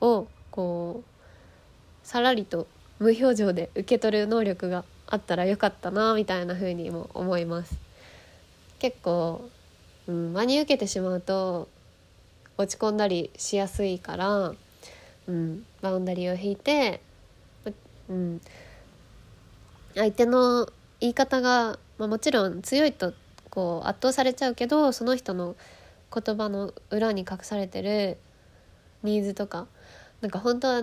[0.00, 1.11] をこう
[2.02, 2.66] さらりと
[2.98, 7.76] 無表情で受け取る能力があったらよかったなみたいな風にも思います。
[8.78, 9.48] 結構、
[10.06, 11.68] うん、真に受けてしまうと
[12.58, 14.54] 落ち込んだりしやすいから、
[15.28, 17.00] うん、バウンダリーを引いて、
[18.08, 18.40] うん、
[19.94, 20.68] 相手の
[21.00, 23.12] 言い方が、まあ、もちろん強いと
[23.50, 25.56] こう圧倒されちゃうけどその人の
[26.12, 28.18] 言葉の裏に隠されてる
[29.02, 29.66] ニーズとか
[30.20, 30.82] なんか本当は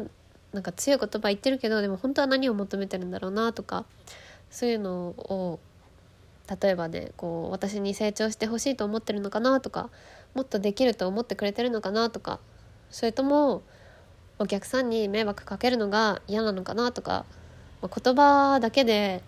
[0.54, 3.86] なんか強い言葉言ってるけどでも本当は何を求めてるんだろうなとか
[4.50, 5.60] そういうのを
[6.62, 9.90] 例えばねこう私に成長してほしいと思ってるのかなとか
[10.34, 12.40] もっとできると思ってくれてるのかなとか
[12.90, 13.62] それとも
[14.40, 17.26] お客さんに迷惑かけるのが嫌なのかなとか、
[17.82, 19.22] まあ、言葉だけで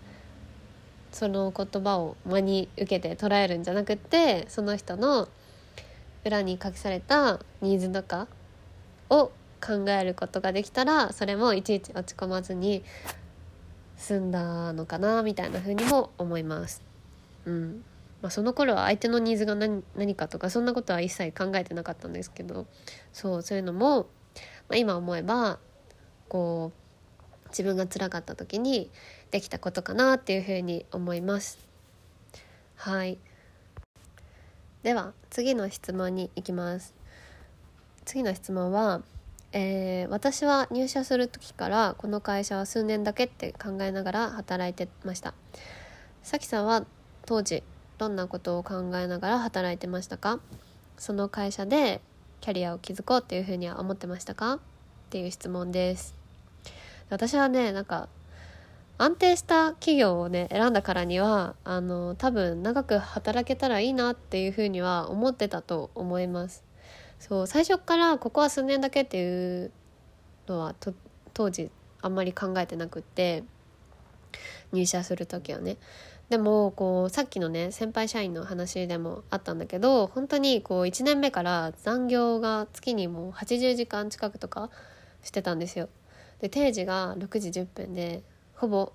[1.12, 5.28] その言葉を真に受けて捉えるんじゃなくってその人の
[6.24, 8.26] 裏に隠されたニーズとか
[9.10, 9.30] を
[9.64, 12.82] 考えることができたらそれもいちいち落ち込まずに
[13.96, 16.82] 済んだのかなみたいな風にも思います。
[17.44, 17.84] うん。
[18.20, 22.66] まあ、その頃は相手のニーズが何何かとかそんなことは一切考えてなかったんですけど。
[23.12, 24.08] そうそういうのも、
[24.68, 25.58] まあ、今思えば
[26.28, 28.90] こう自分が辛かった時に
[29.30, 31.58] できたことかなっていうふうに思います。
[32.76, 33.18] はい。
[34.82, 36.94] では次の質問に行きます。
[38.04, 39.02] 次の質問は、
[39.52, 45.34] えー、私は入社する時からこの会社は数年だけって考えながら働いてました。
[46.22, 46.84] さきさんは
[47.26, 47.62] 当時
[47.98, 50.40] どんなことを考えながら働いてましたか？
[50.96, 52.00] その会社で
[52.40, 54.54] キャリアを築こうっていうふうには思ってましたか？
[54.54, 54.58] っ
[55.10, 56.14] ていう質問です。
[57.10, 58.08] 私はねなんか
[58.98, 66.64] 安定した企業をね選んだからにはあの多分長く働けたらいいなっていうふうには思ってたと思います。
[67.22, 69.70] そう最初からここは数年だけっていう
[70.48, 70.74] のは
[71.32, 73.44] 当時あんまり考えてなくって
[74.72, 75.76] 入社する時はね
[76.30, 84.68] でもこうさっきのね先輩社員の話でもあったんだけど本当にこう1年目から残業が月にもう80時間近くとか
[85.22, 85.88] してたんですよ。
[86.40, 88.24] で定時が6時10分で
[88.56, 88.92] ほぼ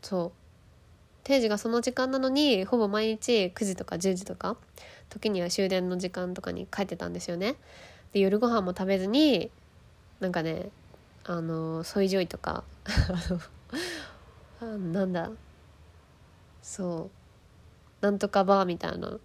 [0.00, 0.40] そう
[1.22, 4.56] 定時がその時間なのにほぼ毎日9時とか10時とか
[5.10, 7.56] 時には終電の時間とかに帰ってたんですよね。
[8.12, 9.50] で夜ご飯も食べずに
[10.20, 10.70] なんかね
[11.24, 12.64] あのソイジョイとか
[14.60, 15.30] あなんだ
[16.62, 17.10] そ
[18.02, 19.18] うなんとかバーみたいな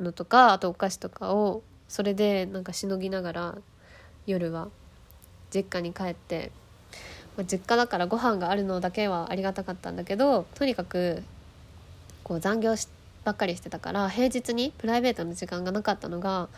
[0.00, 3.58] のとかあとお菓子とかをそれでなんかしのぎながら
[4.26, 4.68] 夜は
[5.50, 6.50] 実家に帰って
[7.36, 11.22] まあ、実家だからご飯があるのだけはありがたかったんだけどとにかく
[12.24, 12.88] こう残業し
[13.26, 16.48] ばっかりしてたから平日にプライベートの時間がなかったのが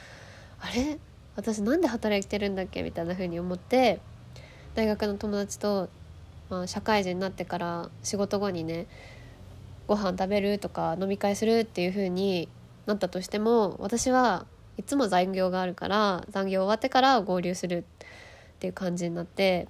[0.60, 0.98] あれ？
[1.34, 2.82] 私なんで働いてるんだっけ？
[2.82, 4.00] みたいな風に思って
[4.74, 5.88] 大学の友達と
[6.50, 8.86] まあ、社会人になってから仕事後にね
[9.86, 12.48] ご飯食べるとか飲み会するっていう風に
[12.86, 14.46] なったとしても私は
[14.78, 17.82] いつも残業があるから残業終わってから合流するっ
[18.60, 19.68] ていう感じになって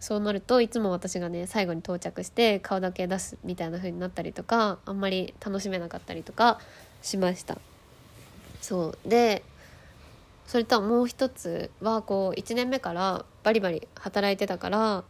[0.00, 6.60] そうなるといつも私がね最後に到着して顔だけ出すみたいな風になったりとかあんまり楽しめなかったりとか
[7.02, 7.58] しました。
[8.60, 9.08] そう。
[9.08, 9.42] で
[10.46, 15.04] それとはもう一つはこう1年目からバリバリ働いてたから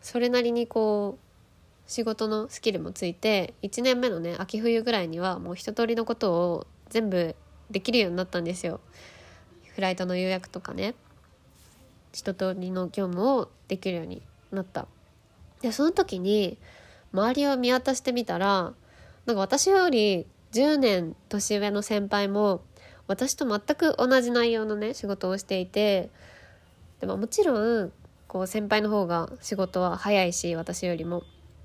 [0.00, 7.36] それなりにこう仕事のスキルもついて1年目のね秋冬ぐらいにはもう一通りのことを全部
[7.70, 8.80] できるようになったんですよ。
[9.74, 10.94] フライトの予約とかね。
[12.12, 14.86] 一通りの業務をできるようになった。
[15.60, 16.58] でその時に
[17.12, 18.72] 周りを見渡してみたら
[19.26, 22.62] なんか私より10年年上の先輩も
[23.06, 26.10] 私と全く同じ内容のね仕事をしていて
[27.00, 27.92] でももちろん
[28.26, 31.22] こう先輩の方が仕事は早いし私よりも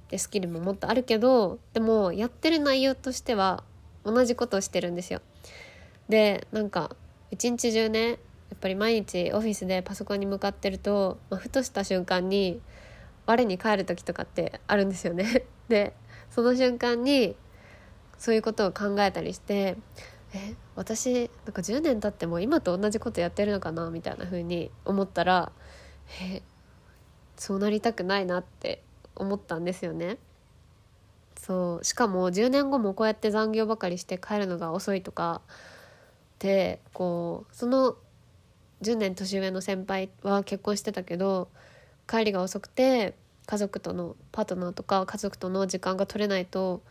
[0.09, 3.63] でスキルももっとあるけどでもやってる内容としては
[4.03, 5.21] 同じことをしてるんですよ。
[6.09, 6.95] でなんか
[7.31, 8.19] 一日中ね
[8.49, 12.61] やっぱり毎日オフィスでパソコンに向かってると、まあ、ふとした瞬間に
[13.25, 15.45] 我に帰る時とかってあるんですよね。
[15.67, 15.93] で
[16.31, 17.35] その瞬間に
[18.17, 19.77] そういうことを考えたりして
[20.33, 25.51] え私なんか10年経っても今と同じことやってるのかなみたいな風に思ったら
[26.21, 26.41] え
[27.35, 28.81] そうなりたくないなって
[29.15, 30.17] 思ったんですよね。
[31.39, 35.41] そうしかも10年後もこうやって残業ばかりして帰るのが遅いとか
[36.39, 37.95] でこうその
[38.81, 41.49] 10年年上の先輩は結婚してたけど
[42.07, 43.15] 帰りが遅くて
[43.45, 46.81] 家族とのパートナーとか家族との時間が取れないと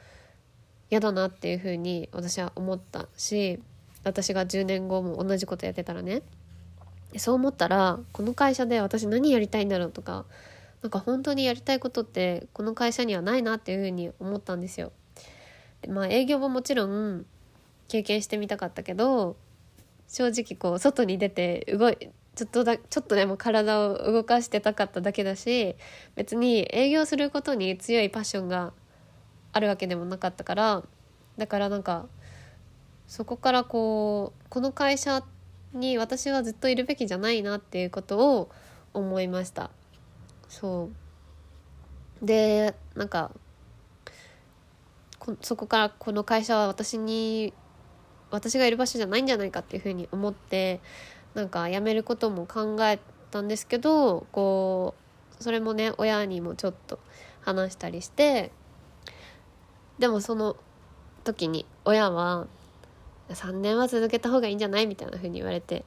[0.91, 3.61] 嫌だなっていうふうに私は思ったし
[4.05, 6.23] 私が10年後も同じことやってたらね
[7.17, 10.25] そう思ったらこの会社で私何やりたいんだろうとか
[10.83, 14.93] なんか本当にやりたいことってこの会社にはないなっていうふうに思ったんですよ。
[15.83, 17.27] でまあ営業ももちろん
[17.89, 19.37] 経験してみたかったけど
[20.09, 21.97] 正直こう外に出て動い
[22.37, 25.75] ちょっとだちょっとでも体を動かしてたかっただけだし
[26.17, 28.73] 別に営業することに強いパッションが
[29.53, 30.83] あるわけでもなかったから
[31.39, 32.07] だからなんか
[33.07, 35.25] そこからこうこの会社
[35.73, 38.51] に私はずっといるべきじゃないなっていうことを
[38.93, 39.71] 思いました。
[40.49, 40.91] そ
[42.23, 42.27] う。
[42.27, 43.31] でなんか
[45.41, 47.53] そこからこの会社は私に
[48.31, 50.81] 私がいる場所じゃないんじゃないかっていうふうに思って
[51.35, 52.99] なんか辞めることも考え
[53.31, 54.95] たんですけどこ
[55.39, 56.99] うそれもね親にもちょっと
[57.43, 58.51] 話したりして
[59.99, 60.57] でもその
[61.25, 62.47] 時に親は
[63.29, 65.85] 3年は続けた方がいいんじゃないみたいな風に言われて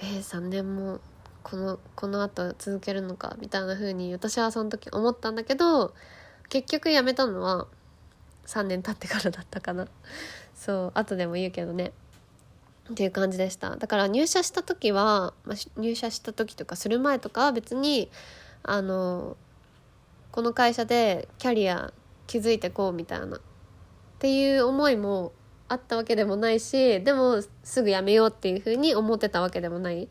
[0.00, 1.00] えー、3年も
[1.42, 5.94] このこの後続けるのかみたいな風に私はその時思ったんだけど
[6.48, 7.66] 結局辞めたのは
[8.46, 9.88] 3年経ってからだったかな。
[10.54, 11.92] そう後でも言うけどね。
[12.90, 13.76] っていう感じでした。
[13.76, 18.10] だから入社した時は、まあ、入社した時とかする前とかは別に
[18.62, 19.36] あの
[20.32, 21.92] この会社でキャリア
[22.26, 23.36] 気づいてこうみたいな。
[23.36, 23.40] っ
[24.18, 25.32] ていう思いも
[25.68, 30.08] あったわけでもないしでもすぐ辞めようっていうふうに思ってたわけでもない。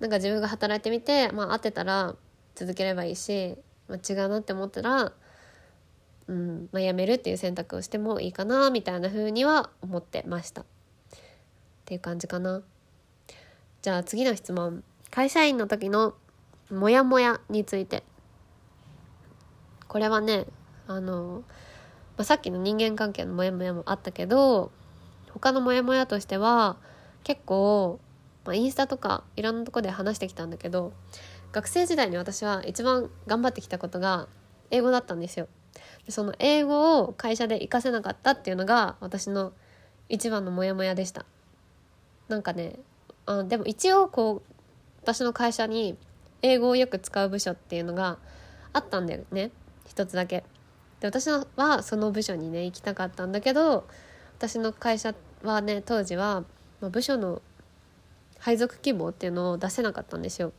[0.00, 2.16] なんか自分が働いてみて、まあ、合ってたら
[2.56, 3.56] 続ければいいし、
[3.88, 5.12] まあ、違うなって思ったら、
[6.28, 6.68] うん。
[6.72, 10.62] まあ、辞めるっていう選択をしてもいいかなみたいなふうには思ってました。
[10.62, 10.64] っ
[11.84, 12.62] ていう感じかな。
[13.82, 14.84] じゃあ次の質問。
[15.10, 16.14] 会社員の時の
[16.70, 18.02] モヤモヤについて。
[19.92, 20.46] これはね
[20.86, 21.42] あの、
[22.16, 24.72] まあ、さっきの人間関係のモヤモヤもあったけど
[25.34, 26.78] 他のモヤモヤとしては
[27.24, 28.00] 結構、
[28.46, 30.94] まあ、インスタとかいろんなとこで話してきたんだけど
[31.52, 34.28] 学生時代に私は一番頑張ってきたことが
[34.70, 35.46] 英語だったんですよ。
[36.08, 39.52] その英語を会社で活かせなかったっていうのが私の
[40.08, 41.24] 一番のモヤモヤでした。
[42.28, 42.78] なんかね
[43.26, 44.52] あでも一応こう
[45.02, 45.96] 私の会社に
[46.42, 48.18] 英語をよく使う部署っていうのが
[48.72, 49.50] あったんだよね
[49.86, 50.44] 一つだけ。
[51.00, 53.86] で私はその部署にね行きたかったんだけど
[54.38, 56.44] 私の会社はね当時は、
[56.80, 57.42] 部署の
[58.38, 60.52] 配属希望っていうのを出せなかったんですよ。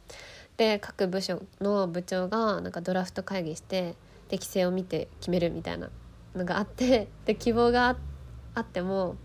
[0.55, 3.95] で各部署の部長がなんかドラフト会議して
[4.33, 5.91] 適性を見て決めるみたいな
[6.35, 7.95] のがあってで希望が
[8.55, 9.15] あっても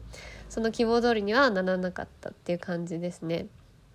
[0.51, 3.47] その希望通りにはならなかったっていう感じですね。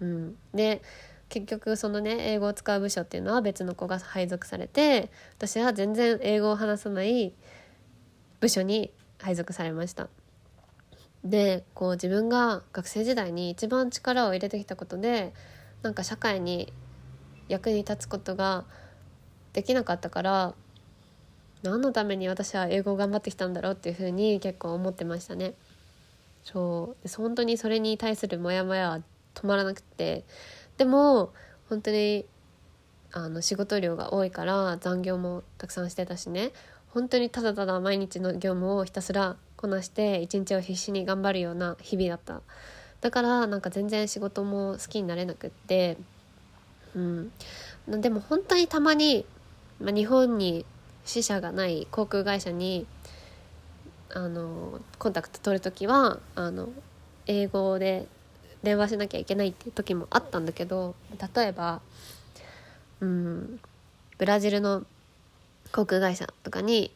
[0.01, 0.81] うん、で
[1.29, 7.31] 結局そのね英語を使う部署っていうのは別の子が配属されて私は全然英語を話さない
[8.39, 10.09] 部署に配属されました
[11.23, 15.31] でこう自分が学生時代に一番力を入れてきたことで
[15.83, 16.73] なんか社会に
[17.49, 18.65] 役に立つことが
[19.53, 20.55] できなかったから
[21.63, 25.53] 何のために私は英語を頑張ってきたんだろうっていうふうに結構思ってましたね。
[26.43, 27.07] そう。
[27.15, 28.99] 本当にそれに対するモヤモヤは
[29.33, 30.23] 止まらなくて。
[30.77, 31.31] でも
[31.69, 32.25] 本当に
[33.11, 36.51] あの仕事量が多いから残業もたくさんしてたしね。
[36.89, 42.41] 本当にただただ毎日の業務をひたすらこなして一日を必死に頑張るような日々だった。
[42.99, 45.97] だからなんか全然仕事も好きになれなくって。
[46.95, 47.31] うん。
[47.87, 49.25] でも本当にたまに、
[49.79, 50.65] まあ、日本に
[51.05, 52.85] 支社がない航空会社に
[54.13, 56.69] あのコンタクト取る時はあの
[57.25, 58.07] 英語で
[58.61, 60.95] 電話しなきゃいけないっていう時もあったんだけど
[61.35, 61.81] 例えば
[63.01, 63.59] うん
[64.17, 64.85] ブラジルの
[65.71, 66.93] 航空会社とかに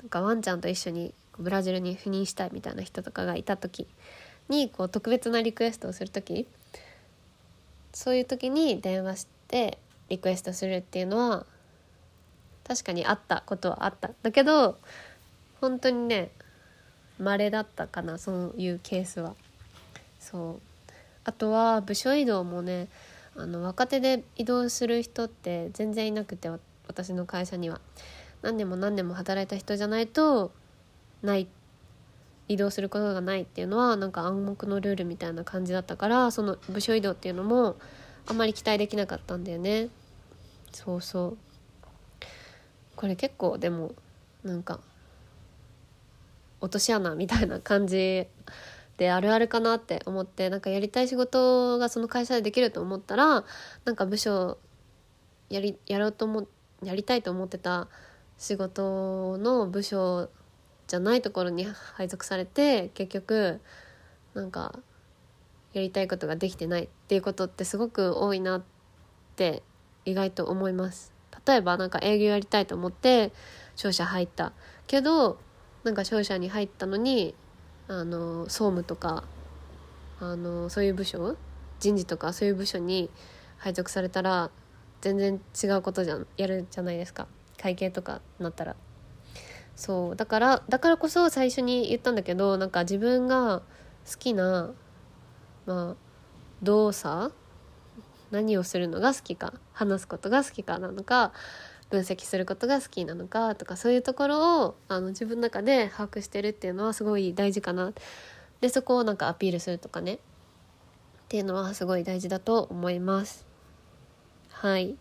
[0.00, 3.86] なんかワンちゃんと一緒にブラジルに赴任したいみたいな人とかがいた時
[4.48, 6.46] にこう特別なリクエストをする時
[7.92, 11.46] そういう時に電話してリクエストするっていうのは
[12.66, 14.10] 確かにあったことはあった。
[14.22, 14.78] だけど
[15.60, 16.30] 本当にね
[17.18, 19.34] 稀だったかなそういうケースは。
[20.18, 20.60] そう。
[21.24, 22.88] あとは部署移動もね
[23.36, 26.50] あの若手で移動する人って全然いなくて
[26.86, 27.80] 私の会社には。
[28.42, 30.52] 何年も何年も働いた人じゃないと
[31.22, 31.48] ない。
[32.48, 37.74] 移動することがないっていうのはなんか暗黙のルールみたいな感じだったからその部署移動っていうのも
[38.24, 39.88] あんまり期待できなかったんだよね。
[40.70, 41.45] そうそう。
[42.96, 43.94] これ結構でも
[44.42, 44.80] なんか
[46.60, 48.26] 落とし穴みたいな感じ
[48.96, 53.44] であるあるかなって思ってなんかやりたい仕事がその会社でできると思ったら
[53.84, 54.58] なんか部署
[55.50, 56.46] やりやろうと思
[56.82, 57.88] やりたいと思ってた
[58.38, 60.28] 仕事の部署
[60.86, 63.60] じゃないところに配属されて結局
[64.34, 64.78] なんか
[65.72, 68.62] やりたいことができてないっていうことってすごく多いなっ
[69.36, 69.62] て
[70.04, 71.15] 意外と思います。
[71.46, 73.32] 例えばなんか営業やりたいと思って
[73.74, 74.52] 商社入った。
[74.86, 75.38] けど
[75.84, 77.34] なんか商社に入ったのに
[77.88, 79.24] あの総務とか
[80.20, 81.36] あのそういう部署
[81.78, 83.10] 人事とかそういう部署に
[83.58, 84.50] 配属されたら
[85.00, 87.28] 全然違うことじゃんやるじゃないですか。
[87.60, 88.76] 会計とかなったら。
[89.76, 90.16] そう。
[90.16, 93.60] だからだからこそ最初に言ったんだけどなんか自分が
[94.10, 94.72] 好きな
[95.66, 95.94] まあ
[96.62, 97.32] 動作
[98.30, 101.32] 何をするのが好きか話すことが好きかなのか
[101.90, 107.92] 分析することが好きなのかとかそういうところをあの自分の中で把握してるっていうのはすごい大事かな。
[108.60, 110.14] でそこをなんかアピールするとかね。
[110.14, 110.18] っ
[111.28, 113.46] ていうのはすごい大事だと思います。
[114.50, 114.96] はい。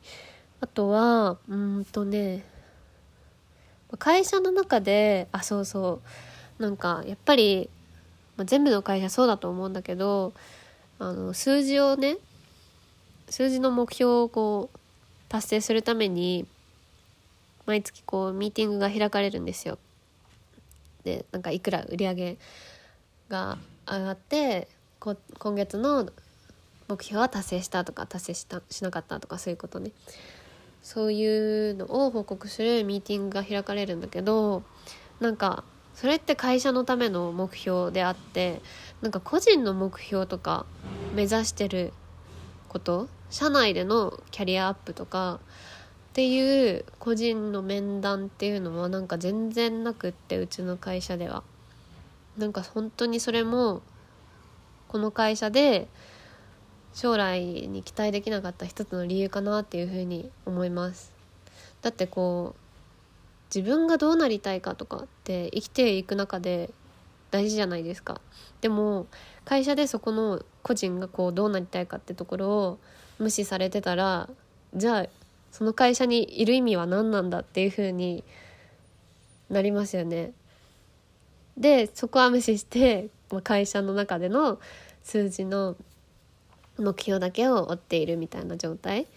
[0.61, 2.43] あとはうんとね
[3.97, 6.01] 会社の中であそうそ
[6.59, 6.61] う。
[6.61, 7.69] なんかやっぱり、
[8.38, 10.34] まあ、全部の会社そうだと思うんだけど
[10.99, 12.17] あの数字をね
[13.36, 14.79] 数字の目標をこう
[15.27, 16.45] 達成するために
[17.65, 19.77] 毎月こうミーティングが開かれるんですよ。
[21.03, 22.38] でなんかいくら売り上げ
[23.27, 24.69] が上がって
[25.01, 26.09] こ今月の
[26.88, 29.91] 目標は達成したとか達成したしなかったとかそういうことね
[30.81, 34.63] そういうのを報告するミーティングが開かれるんだけど
[35.19, 38.61] なんかそれって会社のための目標であって
[39.01, 40.65] なんか個人の目標とか
[41.13, 41.91] 目指してる
[42.76, 45.39] こと社内でのキャリアアップとか
[46.09, 51.43] っていう個人の面談っていうのはなんか全然なくってうちの会社では。
[52.38, 53.82] なんか本当にそれも
[54.89, 55.88] この会社で
[56.93, 61.13] 将来に期待できなかった一つの理由かなっていうふうに思います。
[61.82, 66.71] だってこう自分がどうなりたいかとかって生きていく中で
[67.32, 68.19] 大事じゃないですか。
[68.59, 69.07] でも
[69.45, 72.79] 会社でそこの個人がこうどうなりたいかってところを
[73.19, 74.29] 無視されてたら
[74.75, 75.05] じゃあ
[75.51, 78.23] その会社にいる意味は何なんだっていうふうに
[79.49, 80.31] なりますよね。
[81.57, 83.07] でそこは無視して
[83.43, 84.59] 会社の中での
[85.03, 85.77] 数字の
[86.77, 89.07] 目標だけを追っているみたいな状態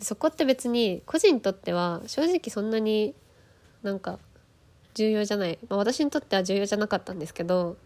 [0.00, 3.14] そこって別に個人にとっては正直そんなに
[3.84, 4.18] なんか
[4.94, 7.76] 重要じゃない、まあ、私にとっては重要じゃなかったんですけど、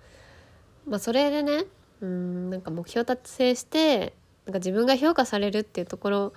[0.89, 1.65] まあ、それでね
[2.01, 4.15] うんなんか目標達成して
[4.47, 6.33] なんか自分が評価されるっていうところ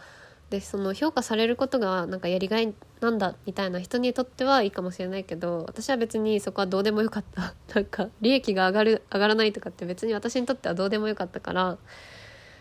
[0.50, 7.54] でその評価されることがなんかやりがいなんだみたいな人にとってはいいかもしれないけど私は別にそこはどうでもよかった。
[7.74, 11.78] なんか利益が上がる上がらないとかって別に私にとってはどうでもよかったから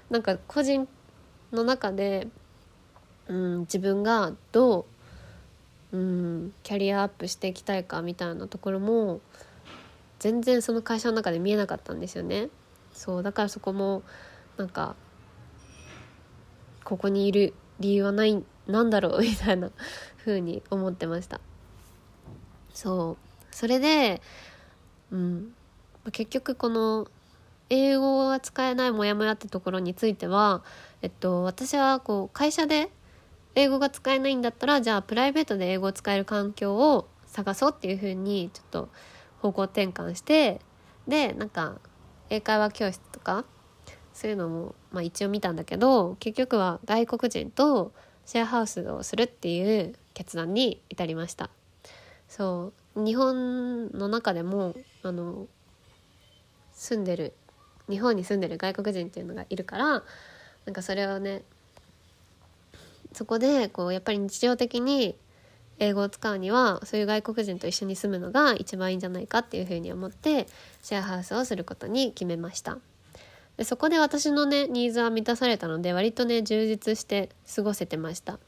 [0.08, 0.86] なんか個人
[1.52, 2.28] の中で、
[3.26, 4.86] うん、自分がど
[5.92, 9.20] う、うん、キャリアアップしていきたいかみたいなところも
[10.20, 12.50] 全然その会社の中で見えなかったんですよね。
[12.92, 14.02] そうだからそこも
[14.56, 14.94] なんか
[16.84, 19.70] ここにいる理由はないなんだろう みたいな
[20.18, 21.40] 風に思ってました。
[22.72, 23.54] そう。
[23.54, 24.20] それで
[25.10, 25.54] うん。
[26.12, 27.08] 結局この
[27.70, 30.62] 英語が使えないモヤモヤってところについては、
[31.02, 32.90] えっと、私はこう会社で
[33.54, 38.88] 英語が使えないんだったらじゃあプライベートで英語を使える環境を探そうっていうふうにちょっと
[39.40, 40.60] 方向転換して
[41.08, 41.78] でなんか
[42.28, 43.44] 英会話教室とか
[44.12, 47.92] そういうのも、まあ、一応見たんだけど結局は外国人と
[48.26, 51.50] シェアハウスをするっていう決断に至りました。
[52.28, 55.48] そう日本の中でもあの
[56.72, 57.34] 住んでる
[57.88, 60.02] 日本に住んでる外国人っていうのがいるからな
[60.70, 61.42] んかそれをね
[63.12, 65.16] そこでこうやっぱり日常的に
[65.80, 70.46] 英語を使うにはそういう外国人と一緒に住むのが一番いいんじゃないかっていうふうに思って
[70.82, 72.78] シェアハウスをすることに決めました。
[73.56, 78.38] でそこで私のねニーズは満たされたので割とね充実して過ごせてました。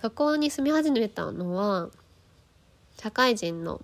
[0.00, 1.88] そこに住み始めたのは
[2.98, 3.82] 社会人の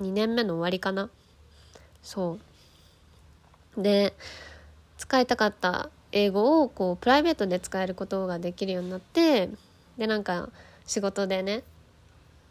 [0.00, 1.10] 2年目の終わりかな。
[2.02, 2.38] そ
[3.76, 3.82] う。
[3.82, 4.14] で
[4.98, 9.48] 使いたかった英語をこうプライベートで使えることができるようになって
[9.96, 10.50] でなんか
[10.86, 11.62] 仕事でね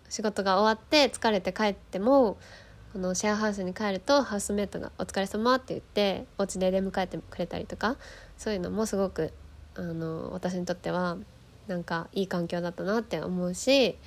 [0.10, 2.38] 仕事が終わって疲れて帰っても
[2.94, 7.98] このシェアハウスに帰るとハウスメイトが「お疲れ様って言ってお家で出迎えてくれたりとか
[8.38, 9.34] そういうのもすごく
[9.76, 11.18] あの私にとっては
[11.68, 13.98] なんかいい環境だったなって思うし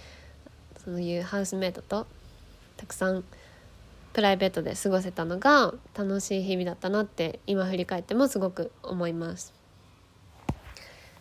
[0.84, 2.06] そういうハウスメイトと
[2.76, 3.24] たくさん
[4.12, 9.52] プライベートで過ごせたのが楽しい日々だったなって今振り返ってもすごく思います。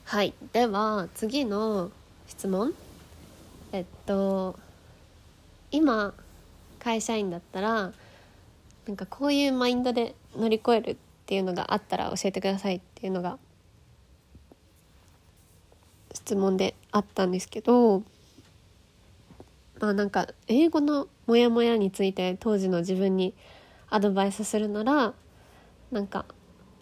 [0.04, 1.92] はいでは次の
[2.28, 2.74] 質問
[3.72, 4.58] えっと
[5.72, 6.14] 今
[6.80, 7.92] 会社員だったら
[8.88, 10.96] なんかこういうマインドで乗り越えるっ
[11.26, 13.38] ていうのがあったら教えてくださいっていうのが
[16.14, 18.04] 質問であったんですけど
[19.80, 23.34] まあなんか英語のモヤモヤについて当時の自分に
[23.90, 25.14] アドバイスするなら
[25.92, 26.26] なんか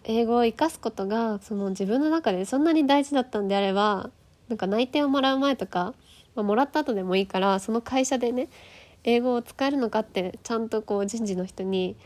[0.04, 4.10] 英語を生かすことがその自分の中でそんなに大事だったんであれば
[4.48, 5.94] なんか内定をもらう前とか、
[6.34, 8.48] まあ、もらった後でもいいからその会社でね
[9.04, 11.96] 英語を使えるのかってちゃんとこう人事の人に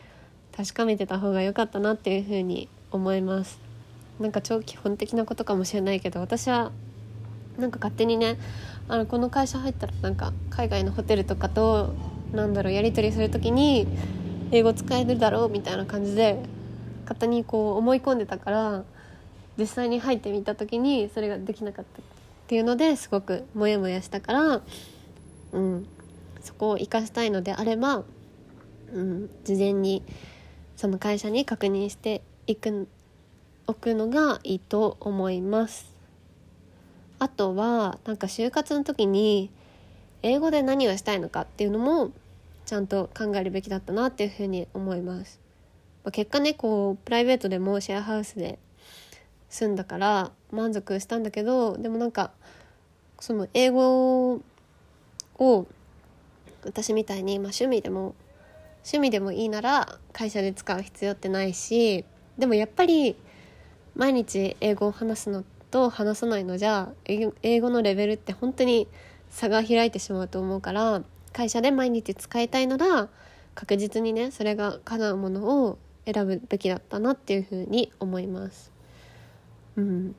[0.57, 3.61] 確かめてた方が良かったなっていうふうに思います。
[4.19, 6.73] なんか超基本的なことかもしれないけど私は
[7.57, 8.37] なんか勝手にね
[8.89, 11.95] あのこの会社入ったらなんか海外のホテルとかと
[12.33, 13.87] なんだろうやり取りする時に
[14.51, 16.43] 英語使えるだろうみたいな感じで
[17.03, 18.85] 勝手にこう思い込んでたから
[19.57, 22.18] 実際に入ってみた時にそれができなかった。
[22.49, 24.63] っていうのですごくモヤモヤしたから、
[25.53, 25.87] うん、
[26.41, 28.05] そこを生かしたいのであれば、
[28.91, 30.03] うん、事前に
[30.75, 32.89] その会社に確認していく
[33.67, 35.95] おくのがいいと思います。
[37.19, 39.51] あとはなんか就活の時に
[40.23, 42.13] 英語で何をしたいのかっていうのも
[42.65, 45.39] ちゃんと考えるべきだったなっていうふうに思います。
[46.03, 48.59] まあ、結果ねこうプライベートでもシェアハウスで
[49.51, 52.33] 住んだから満足したんだけどでもなんか
[53.21, 54.41] その英語
[55.39, 55.67] を
[56.65, 58.15] 私みたいに、まあ、趣味でも
[58.79, 62.05] 趣味でもいいなら会社で使う必要ってないし
[62.39, 63.17] でもやっぱり
[63.95, 68.89] 毎日英語を話すのと話さないのじゃ英語のレベルって本当に
[69.29, 71.03] 差が開いてしまうと思うから
[71.33, 73.09] 会社で毎日使いたいなら
[73.55, 78.73] 確実にねそれが叶うものを選ぶべきだったなっていうふうに思います。
[79.77, 80.15] うん、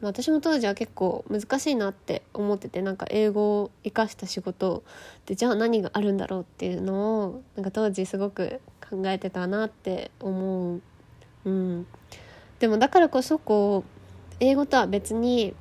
[0.00, 4.84] ま私も当時は結構難しいなって思っててなんか英語を生かした仕事
[5.26, 10.80] でじゃあ何があるんだろうっていうのをなんか当時すごく考えてたなって思う。
[11.44, 11.86] うん、
[12.58, 15.54] でもだからこそこう英語とは別に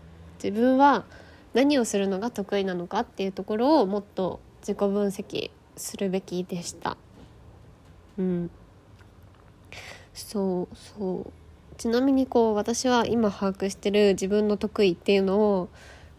[0.43, 1.05] 自分は
[1.53, 6.97] 何をするのが得意なのかっていうところをもっと自己分析するべきでした。
[8.17, 8.51] うん、
[10.13, 11.31] そうそう
[11.77, 15.69] ちなみにこう私は今把握してる自分の得意っていうのを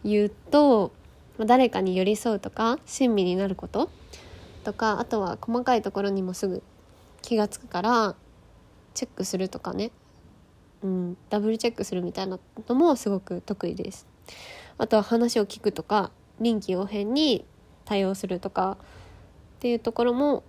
[0.05, 0.93] 言うと
[1.39, 3.91] 誰かに寄り添うとか親身になること
[4.65, 6.63] とかあとは細かいところにもすぐ
[7.23, 8.15] 気が付くから
[8.95, 9.91] チェックするとかね、
[10.83, 12.39] うん、ダブルチェックするみたいな
[12.69, 14.07] のもすごく得意です。
[14.77, 17.45] あとは話を聞くとか臨機応変に
[17.85, 18.77] 対応するとか
[19.57, 20.45] っていうところも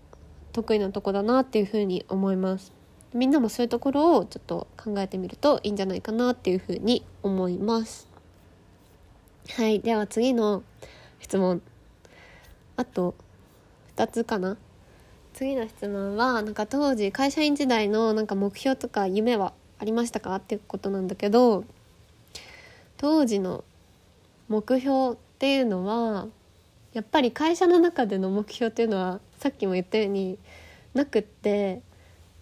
[0.52, 2.79] 得意なとこだなっていうふうに思います。
[3.14, 8.08] みんなもそういうところをちょっと考えてみるといいんじゃないかなっていうふうに思います。
[9.56, 10.64] はい、では次の
[11.20, 11.62] 質問。
[12.76, 13.16] あと
[13.96, 14.58] 2つかな。
[15.34, 20.36] 次の質問はなんか当時会社員時代のなんか目標とか夢はありましたか？
[20.36, 21.64] っていうことなんだけど
[22.98, 23.64] 当時の
[24.50, 26.28] 目標っていうのは
[26.94, 30.38] やっぱり会社の中での目標っていうのはさっきも言ったように
[30.94, 31.82] なくって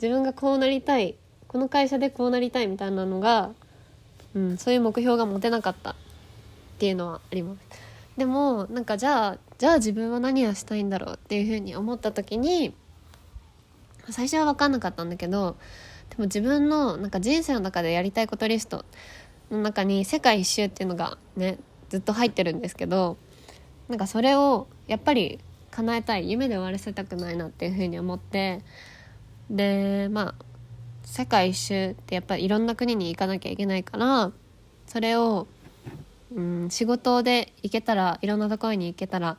[0.02, 1.16] 自分がこうなりたい
[1.48, 3.52] この会社でこうなりたいみたいなのが、
[4.36, 5.96] うん、そういう目標が持てなかったっ
[6.78, 7.60] ていうのはあります。
[8.18, 12.74] でもなんかじゃあじゃあ自分は何をしたいんだろうっていうふうに思った時に
[14.10, 15.56] 最初は分かんなかったんだけど
[16.10, 18.86] でも自分のなんか人生の中でやりたいことリスト
[19.52, 23.18] の中に世界一周っていうのがねずっと入ってるんですけど
[23.88, 25.40] なんかそれをやっぱり
[25.72, 28.62] 叶えたい夢で終わらせたくないなっていうふうに思って
[29.50, 30.46] でまあ
[31.04, 34.32] 世界一周ってやっぱりいろんな国に行かなきゃいけないから
[34.88, 35.48] それを、
[36.36, 39.38] うん、仕事で行けたらいろんなところに行けたら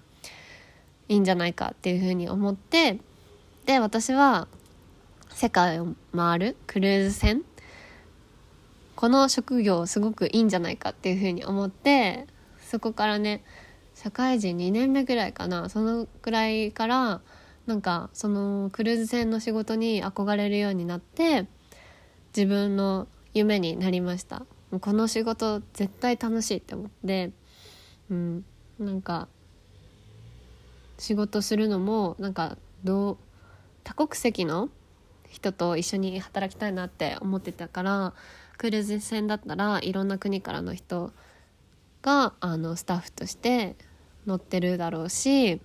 [1.09, 2.99] いいんじゃないかっていうふうに思って
[3.67, 4.49] で私は
[5.31, 7.43] 世界を回るクルーズ船。
[8.99, 12.27] この職業すごくいいんじゃないかっていうふうに思って
[12.61, 13.45] そこからね
[13.95, 17.21] 社会人2年目ぐらいかなそのくらいから
[17.69, 21.47] なんかそのクルーズ船の仕事に憧れるようになって
[22.35, 24.47] 自分の夢になりました。
[24.81, 27.31] この仕事絶対楽しいって思って
[28.11, 28.45] うん
[28.79, 29.29] なんか
[30.99, 33.19] 仕事するのもなんかどう
[33.85, 34.71] 多国籍の
[35.29, 38.15] 人と一緒に働きたいなって思ってたから
[38.57, 41.13] クルーズ船だったらいろんな国からの人
[42.01, 43.77] があのスタッフとして
[44.27, 45.61] 乗ってるだろうし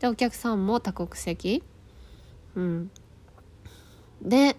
[0.00, 1.62] でお客さんも多国籍。
[2.54, 2.90] うん。
[4.22, 4.56] で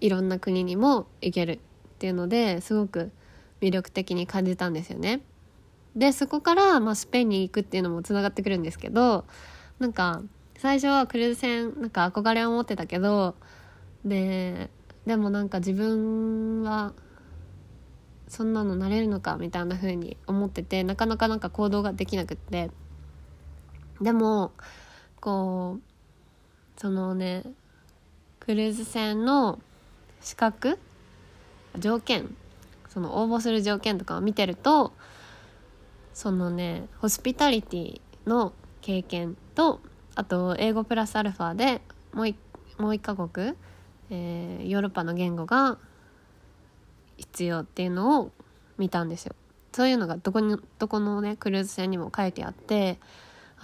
[0.00, 1.58] いろんな国にも行けるっ
[1.98, 3.10] ていうのですごく
[3.60, 5.22] 魅力的に感じたんですよね。
[5.96, 9.24] でそこから、まあ、スペインに行くっていうのもつながってくるんですけど
[9.78, 10.22] なんか
[10.58, 13.36] 最初はクルーズ船なんか憧れを持ってたけど
[14.04, 14.70] で
[15.06, 16.92] でもなんか自分は
[18.26, 22.70] そんなのなれるのかみたいな風に思っててなかなかなんか行動ができなくって。
[24.00, 24.52] でも
[25.20, 27.44] こうそのね
[28.40, 29.58] クルーズ船の
[30.20, 30.78] 資格
[31.78, 32.34] 条件
[32.88, 34.92] その応募する条件とかを見てると
[36.12, 39.80] そのねホスピタリティの経験と
[40.14, 41.80] あと英語プラスアルファで
[42.12, 42.36] もう一
[42.78, 43.54] もう一カ国、
[44.10, 45.78] えー、ヨーロッパの言語が
[47.16, 48.32] 必要っていうのを
[48.78, 49.34] 見たんですよ。
[49.72, 52.98] そういうのがどこにどこのねクルーズ船にも書いてあって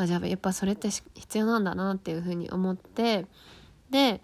[0.02, 3.26] あじゃあやっぱそれって必要なんだなっていうふうに思って
[3.90, 4.20] で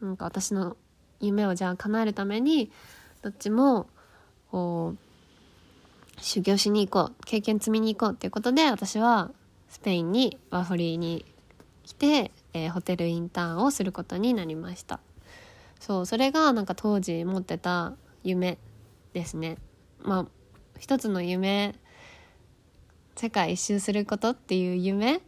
[0.00, 0.76] なんか私の
[1.20, 2.70] 夢をじゃあ叶えるために
[3.22, 3.86] どっちも
[4.50, 9.30] こう修行しに行こう経験積みに行こうっていうことで私は
[9.68, 11.24] スペインにワーホリに
[11.84, 15.00] 来て、えー、ホテルインターンをすることになりました。
[15.80, 18.58] そうそれがなんか当時持ってた夢
[19.12, 19.58] ですね。
[20.02, 20.26] まあ
[20.78, 21.74] 一つの夢
[23.16, 25.20] 世界一周することっていう夢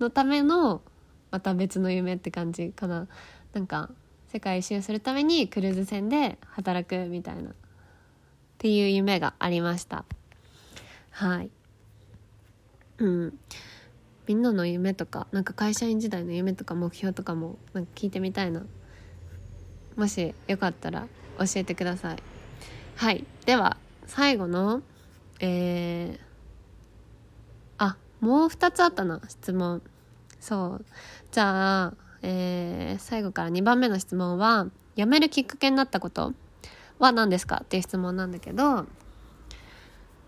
[0.00, 0.82] のための
[1.30, 3.06] また別の夢って感じかな。
[3.52, 3.90] なんか
[4.28, 7.54] 世界一周するためにクルーズ船で働くみたいなっ
[8.58, 10.04] ていう夢がありました。
[11.10, 11.50] はい。
[12.98, 13.38] うん。
[14.26, 18.62] みんなの夢とかなんか会社員時代の夢とか目標とかもなんか聞いてみたいな。
[19.96, 21.06] もしよかったら
[21.38, 22.16] 教えてください。
[22.96, 23.24] はい。
[23.44, 23.76] では
[24.06, 24.82] 最後の
[25.40, 26.23] えー、
[28.24, 29.82] もう2つあったな質問。
[30.40, 30.84] そう。
[31.30, 34.66] じゃあえー、最後から2番目の質問は
[34.96, 36.32] 辞めるきっかけになったこと。
[36.98, 38.86] は何ですかっていう質問なんだけど。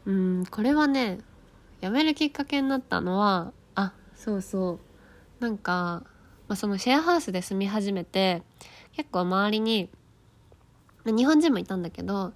[0.04, 1.18] うんこれはね
[1.80, 4.78] 辞めるきっかけになったのはあそうそ
[5.40, 5.42] う。
[5.42, 6.02] なんか、
[6.48, 8.42] まあ、そのシェアハウスで住み始めて
[8.92, 9.88] 結構周りに
[11.06, 12.34] 日本人もいたんだけど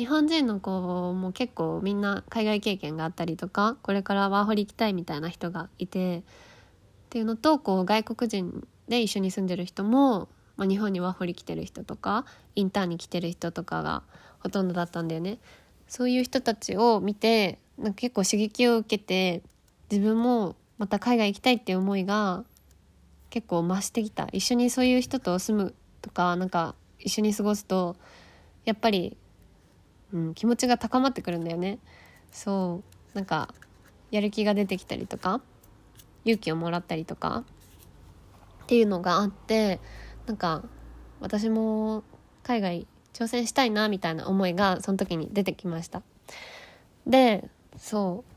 [0.00, 0.70] 日本人の子
[1.12, 6.22] も結構みんな海外経験があったりとかこれからワーホリ行きたいみたいな人がいてっ
[7.10, 12.24] ていうのとこう外国人で一緒に住んでる人も、まあ、日本にワーホリ来てる人とか
[12.54, 14.02] インターンに来てる人とかが
[14.38, 15.38] ほとんどだったんだよね。
[15.86, 19.42] そういう人たちを見てなんか結構刺激を受けて
[19.90, 22.44] 自分もまた海外行きたいっていう思いが
[23.28, 27.96] 結構増してきた一緒にそういう人と住むとかなんか一緒に過ごすと
[28.64, 29.16] やっぱり、
[30.12, 31.78] うん、気持ちが高まってくるんだよね。
[32.32, 32.82] そ
[33.14, 33.16] う。
[33.16, 33.52] なんか
[34.10, 35.40] やる気が出てきたりとか
[36.24, 37.44] 勇気をもらったりとか
[38.64, 39.80] っていうのがあって
[40.26, 40.62] なんか
[41.20, 42.04] 私も
[42.42, 46.02] 海外挑戦したいなみたいな思いがその時に出てきました。
[47.06, 48.30] でそう。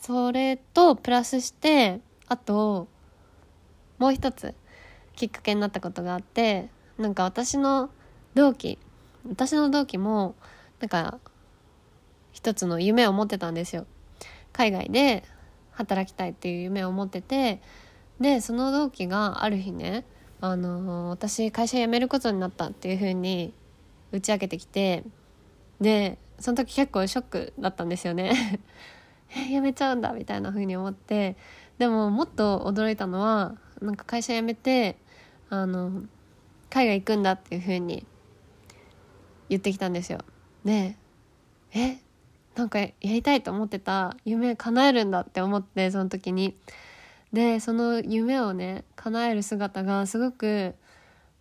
[0.00, 2.88] それとプラスしてあと
[3.98, 4.54] もう一つ
[5.16, 6.68] きっかけになったことがあって
[6.98, 7.90] なんか私の
[8.34, 8.78] 同期
[9.28, 10.36] 私の同期も
[10.80, 11.18] なんか
[12.32, 13.86] 一つの夢を持ってたんですよ。
[14.52, 15.24] 海外で
[15.72, 17.60] 働きたいっていう夢を持ってて
[18.20, 20.04] でその同期がある日ね
[20.40, 23.52] あの私会社辞めることになったっていう風に
[24.12, 25.04] 打ち明けてきて
[25.80, 28.60] でその時結構ショックだったんですよね。
[29.48, 31.36] 辞めちゃうんだみたいな風に思って
[31.76, 34.96] でももっと驚いたのはなんか会社辞めて
[35.50, 36.04] あの
[36.70, 38.06] 海外行くんだっていう風に
[39.48, 40.20] 言ってきたんですよ。
[40.64, 40.96] で
[41.72, 41.98] え
[42.54, 46.56] なんかやりたいと思ってた夢叶えるんだって思ってその時に
[47.32, 50.74] でその夢をね叶える姿がすごく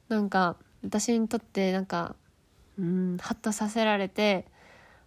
[0.10, 2.16] なんか私にとってなんか
[2.78, 4.46] うんハッとさせられて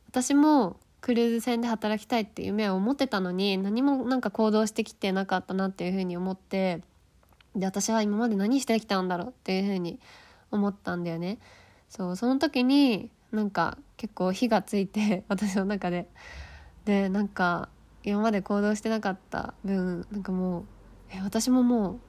[0.09, 6.83] 私もクルーズ船で働きたいって夢を持ってたのに何もなんか行動してきてなかったなっていうふうに思って
[7.55, 9.99] で私は今まで何してきたんだろうっていうふうに
[10.51, 11.39] 思ったんだよね。
[11.89, 16.09] そうその時になんか結構火がついて 私の中で。
[16.87, 17.69] でなんか
[18.03, 20.65] 今まで行動してなかった分なんかもう
[21.11, 22.01] え私ももう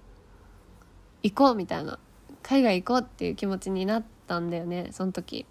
[1.24, 2.00] 行こうみたいな
[2.42, 5.46] 海外行こうっていう気持ちになったんだよねその時。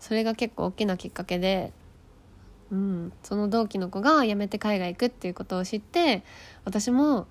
[0.00, 1.72] それが結構大きなきっかけで
[2.72, 6.24] うん、その同期の子が辞めて海外行くっていうことを知って
[6.64, 7.28] 私も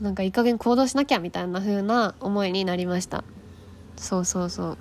[0.00, 3.22] なんかいい加減行動しなきゃみたいな風な思いになりました。
[3.96, 4.78] そうそうそう。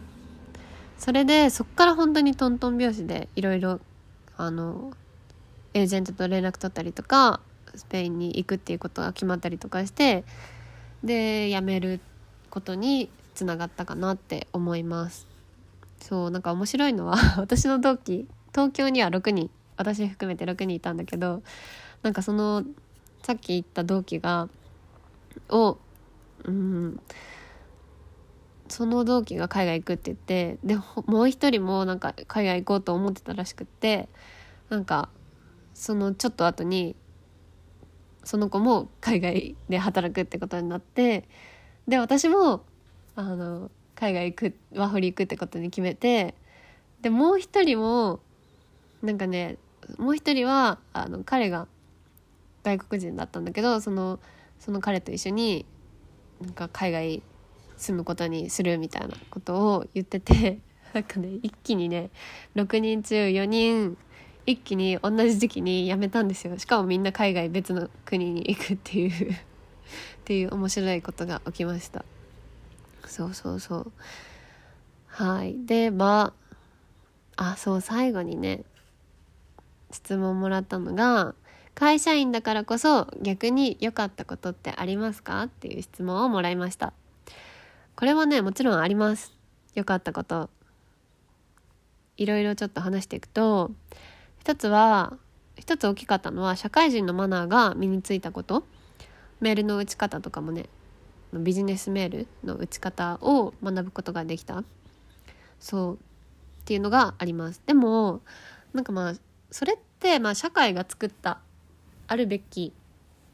[0.97, 3.79] それでそっから本当にトントン拍子でいろいろ
[4.37, 7.39] エージェントと連絡取ったりとか
[7.75, 10.23] スペインに行くっていうことが決まったりとかして
[11.03, 11.99] で辞める
[12.49, 15.27] ことにつながったかなって思います。
[15.99, 21.41] そうなんか面白いのは 私の同期東京には6人私含めて6人いたんだけど
[22.03, 22.63] なんかその
[23.23, 24.47] さっき言った同期が
[25.49, 25.77] を
[26.43, 26.99] うん
[28.75, 34.09] その同期が海外行くって言ってでもう一人もなんか海外行こうと思ってたらしくって
[34.67, 35.07] なんか
[35.73, 36.97] そのちょっと後に
[38.25, 41.23] その子も海外で働くってことになって
[41.87, 42.65] で私も
[43.15, 46.35] あの海外行くワーホリ行くってことに決めて
[46.99, 48.19] でもう一人も
[49.01, 49.57] なんかね
[49.97, 51.69] もう一人はあの彼が
[52.63, 54.19] 外国人だったんだけどその
[54.59, 55.65] その彼と一緒に
[56.41, 57.23] なんか海外
[57.77, 60.59] 住むことにするみたいなことを言ってて
[60.93, 62.09] なんかね一気にね
[62.55, 63.97] 6人中4人
[64.45, 66.57] 一気に同じ時期に辞めたんですよ。
[66.59, 69.35] しかもみんな海外別の国に行くっていう っ
[70.23, 72.05] ていう面白いことが起きました。
[73.07, 73.91] そうそうそう。
[75.07, 75.55] はい。
[75.65, 76.33] でま
[77.37, 78.63] ああそう最後にね
[79.91, 81.35] 質問もらったのが
[81.73, 85.43] 会社員だからこそ逆に良かったことってありますか？
[85.43, 86.93] っていう質問をもらいました。
[87.95, 89.33] これはねもちろんあります。
[89.73, 90.49] 良かったこと。
[92.17, 93.71] いろいろちょっと話していくと
[94.39, 95.17] 一つは
[95.57, 98.63] 一つ大きかったのは社会人のマナーが身についたこと。
[99.41, 100.65] メールの打ち方とかもね
[101.33, 104.63] ビジネスメールの打ち方を学ぶことができた。
[105.59, 105.95] そう。
[105.95, 105.97] っ
[106.65, 107.61] ていうのがあります。
[107.65, 108.21] でも
[108.73, 109.13] なんかまあ
[109.51, 111.39] それってまあ社会が作った
[112.07, 112.73] あるべき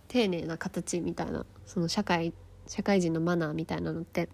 [0.07, 2.33] 丁寧な形みたいなその社会
[2.67, 4.29] 社会人のマナーみたいなのって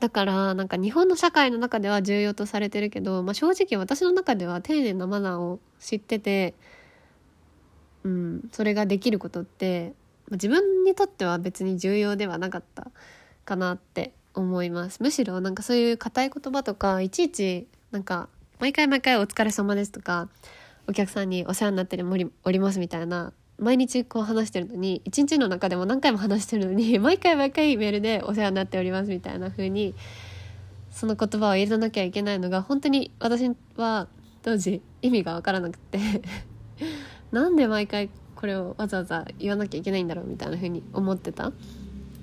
[0.00, 6.54] だからなんか日本の社会の中では重要とされてるけど、まあ、正直私の中では丁寧なマナーを知ってて、
[8.02, 9.94] うん、それができることって、
[10.28, 12.90] まあ、自分にとっては別に重要ではなかった
[13.44, 15.02] かなって思います。
[15.02, 18.28] むしろなんかそういう硬い言葉とかいちいちなんか
[18.58, 20.28] 毎回毎回お疲れ様ですとか
[20.86, 21.98] お客さんにお世話になって
[22.44, 29.94] おりますみたいな毎日こう話してるのに一日の中でも何回も話してるのに 毎回毎回メールでお世話になっておりますみたいな風に
[30.90, 34.08] その言葉を入れなきゃいけないのが本当に私は
[34.42, 35.98] 当時意味が分からなくて
[37.32, 41.52] なんで毎回これをわざわざ言わなきゃいけないんだろうみたいな風に思ってた？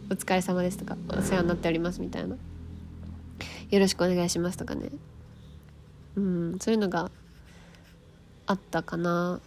[0.09, 2.35] お疲れ様ですとかお世話になっておりますみたいな。
[3.69, 4.89] よろしくお願いしますとかね。
[6.15, 7.09] うんそういうのが
[8.45, 9.39] あったかな。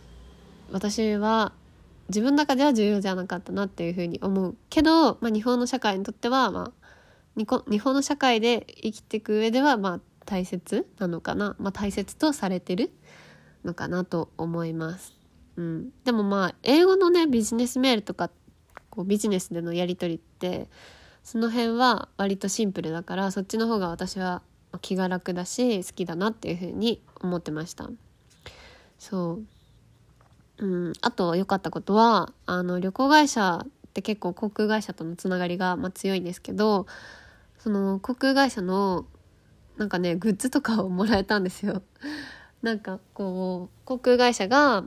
[0.72, 1.52] 私は
[2.08, 6.84] 自分の中では重要じゃなかったなっていうふうに思うけど、まあ、日本の社会にとっては、まあ、
[7.36, 12.90] 日本の社会で生きていく上ではまあ大切なのかな、まあ、大切とされてる
[13.64, 15.14] のかなと思います。
[15.56, 18.30] うん、でもまあ英語のねビジネスメールとか
[18.90, 20.68] こうビジネスでのやり取りって
[21.22, 24.42] その辺は割とシンプルだからそっちの方が私は
[24.80, 27.88] 気が楽だし好きだなっていうふうに思ってました。
[28.98, 29.53] そう
[30.58, 36.86] うんあと良かったことはあの旅行会社って結構航空会社とのつながりが、まあ、強いんですけど
[37.58, 39.06] その航空会社の
[39.76, 41.82] なんかねグッズとかをもらえたんですよ。
[42.62, 44.84] なんかこう航空会社が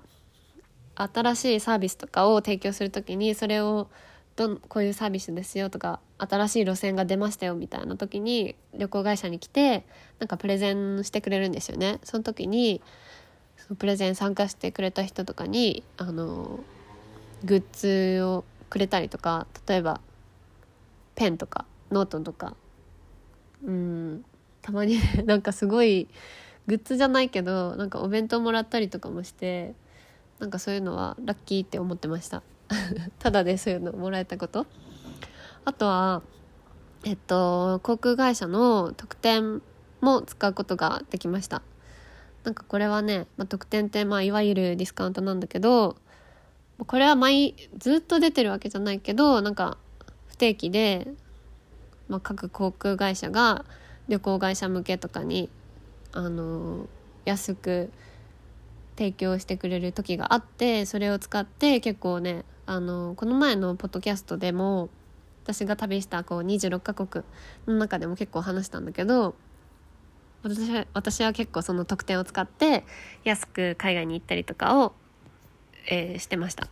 [0.95, 3.89] 新しいサービスとかを提供する時にそれを
[4.35, 9.85] どんこういうサービスですよとか新しい路線が出ましたよみたいな時に旅行会社に来て
[10.19, 11.99] なんかプレゼンしてくれるんですよね。
[12.03, 12.81] その時に
[13.75, 16.59] プレゼン参加してくれた人とかにあの
[17.43, 20.01] グッズをくれたりとか例えば
[21.15, 22.55] ペンとかノートとか
[23.63, 24.25] うん
[24.61, 26.07] たまに なんかすごい
[26.67, 29.73] グッズじゃないけどなんかお弁当もらったりとかもして
[30.39, 32.43] なんかそういうのはラッキーって思ってました。
[33.19, 34.67] ただでそういうのもらえたこと。
[35.65, 36.21] あとは
[37.05, 39.61] えっと航空会社の特典
[40.01, 41.61] も使うことができました。
[42.47, 45.97] なんかこれはね、まあ、特典ってまあいわゆるディスカウントなんだけど
[46.77, 49.77] これは毎ずっと出てるわけじゃないけどなんか
[50.27, 51.09] 不定期で、
[52.07, 53.65] まあ、各航空会社が
[54.07, 55.49] 旅行会社向けとかに
[56.13, 56.87] あの
[57.25, 57.91] 安く
[58.97, 64.87] 提供してくれる時があってそれを使って結構ねあのこの前のポッドキャストでも
[65.43, 67.25] 私が旅したこう26カ国
[67.67, 69.35] の中でも結構話したんだけど
[70.43, 72.83] 私は私は結構その特典を使って
[73.23, 74.93] 安く海外に行ったりとかを、
[75.89, 76.67] えー、してました。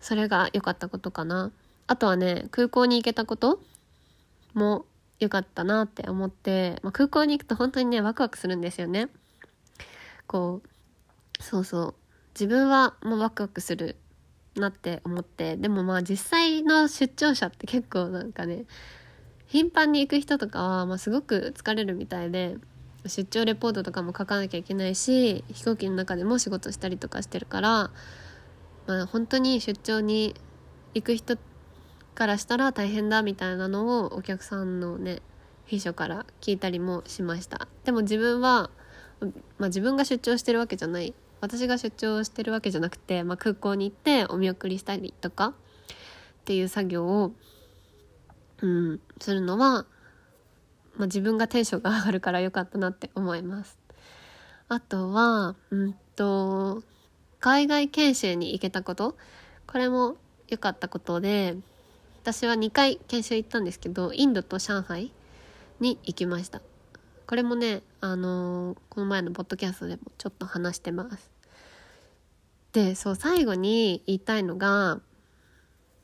[0.00, 1.52] それが良かったことかな。
[1.86, 3.60] あとはね空港に行けたこと
[4.54, 4.84] も
[5.18, 9.08] 良かったなって思って、まあ、空港に行くと本当にねワクワクするんですよね。
[10.26, 11.94] こうそうそう。
[12.34, 13.96] 自分はもうワクワクする
[14.56, 18.64] なって思ってでもまあ実際の出張者って結構なんかね
[19.50, 22.56] 頻繁に行く人とかは、まあ、すごく疲れるみたいで
[23.04, 27.90] 出張レポートとかも書かなきゃいけないし飛行機の中でも仕事したりとかしてるから、
[28.86, 30.36] まあ、本当に出張に
[30.94, 31.36] 行く人
[32.14, 35.20] からしたら大変だみたいなのをお客さんのね
[35.66, 37.68] 秘書から聞いたりもしました。
[37.84, 38.70] でも自分は、
[39.58, 41.14] まあ、自分が出張してるわけじゃない。
[41.40, 45.54] 私が出張してるわけじゃなくて、まあ、空港に行ってお見送りしたりとかっ
[46.44, 47.32] ていう作業を、
[48.62, 49.86] うん、するのは、
[50.96, 53.78] まあ、自分がテンションが上がるから良かったなって思います。
[54.68, 56.82] あとはうんと
[57.40, 59.16] 海外研修に行けたこと。
[59.66, 60.16] これも
[60.48, 61.56] 良かったことで
[62.22, 65.12] 私は2回研修行ったんですけどインドと上海
[65.78, 66.60] に行きました。
[67.26, 71.30] これもねあのー、この前のポッドキャストでもちょっと話してます。
[72.72, 75.00] でそう最後に言いたいのが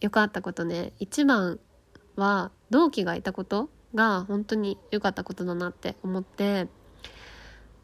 [0.01, 0.93] 良かったことね。
[0.99, 1.59] 一番
[2.17, 6.69] は同期がいたことが本当に良かったことだなって思って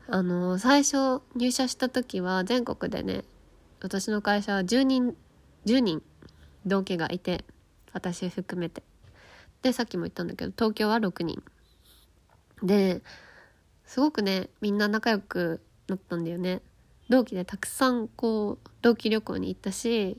[0.08, 3.24] あの、最初入社した時は全国でね
[3.80, 5.16] 私の会社は10人
[5.64, 6.02] 10人
[6.66, 7.44] 同期がいて
[7.92, 8.82] 私含めて。
[9.62, 11.42] でさっきも言ったんだけど東京は6人。
[12.62, 13.02] で
[13.84, 16.62] すごくねみんな仲良くなったんだよね。
[17.08, 20.18] 同期でたくさんこう同期旅行に行ったし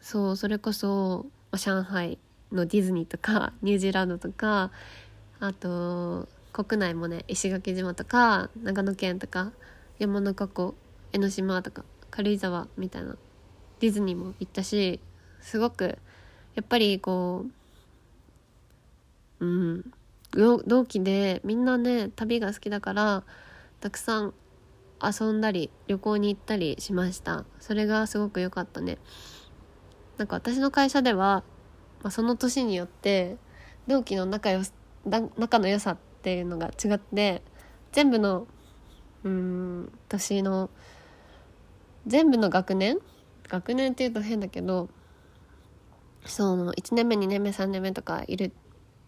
[0.00, 2.18] そうそれこそ上海
[2.52, 4.70] のディズニーとかニュージーランドとか
[5.38, 9.52] あと国内もね石垣島とか長野県とか
[9.98, 10.74] 山中湖
[11.12, 13.16] 江ノ島とか軽井沢みたいな
[13.80, 15.00] ディズニーも行ったし
[15.40, 15.98] すごく
[16.54, 17.46] やっぱりこ
[19.40, 19.84] ううん
[20.32, 23.24] 同期でみんなね旅が好きだから
[23.80, 24.34] たくさん
[25.02, 27.44] 遊んだり旅行に行ったりしました。
[27.58, 28.98] それがすごく良かったね。
[30.18, 31.42] なんか私の会社では、
[32.02, 33.36] まあ、その年によって
[33.86, 34.60] 同期の仲良
[35.36, 37.42] 仲の良さっていうのが違って
[37.92, 38.46] 全部の
[39.24, 40.70] うん年の
[42.06, 42.98] 全部の学年
[43.48, 44.88] 学年っていうと変だけど
[46.24, 48.52] その1年目2年目3年目とかいる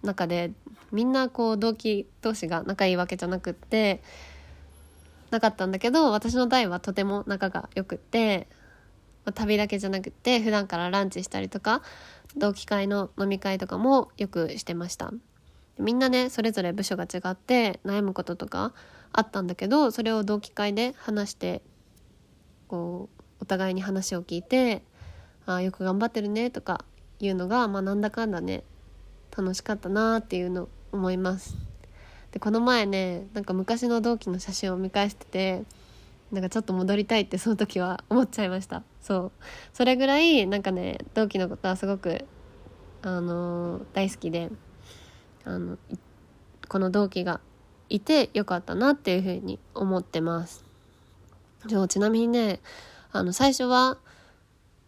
[0.03, 0.53] 中で
[0.91, 4.03] みんなこう同期同士が仲いいわけじゃなくって
[5.31, 8.49] なかったんだけど私の代はとても仲が良くって、
[9.25, 11.83] まあ、旅だけじゃなくて普段からランチしたりとか
[12.37, 15.13] 同期会の飲み会とかもよくしてました。
[15.79, 18.73] みんなねそれぞれ部署が違って悩むこととか
[19.13, 21.63] あったんだけどそれを同期会で話して
[22.69, 24.83] こうお互いに話を聞いて
[25.47, 26.85] 「ああよく頑張ってるね」とか
[27.19, 28.65] いうのが、まあ、なんだかんだね
[29.37, 31.57] 楽しかったなっていうの思います。
[32.33, 35.65] でこの前ねなんか昔の同期の写真を見返してて
[36.33, 38.83] なんかちょっと戻りたいってその時は思っちゃいました。
[39.03, 39.33] そう。
[39.75, 42.25] それぐらいなんかね同期のことはすごく
[43.03, 44.51] あのー、大好きで
[45.45, 45.77] あの
[46.69, 47.41] この同期が
[47.91, 50.65] いてよかったなっていうふうに思ってます。
[51.69, 52.61] そうちなみにね
[53.13, 53.99] あの最初は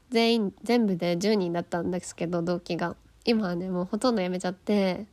[0.08, 2.96] 全員全部で10人だったんですけど同期が。
[3.26, 5.06] 今はねもうほとんど辞めちゃって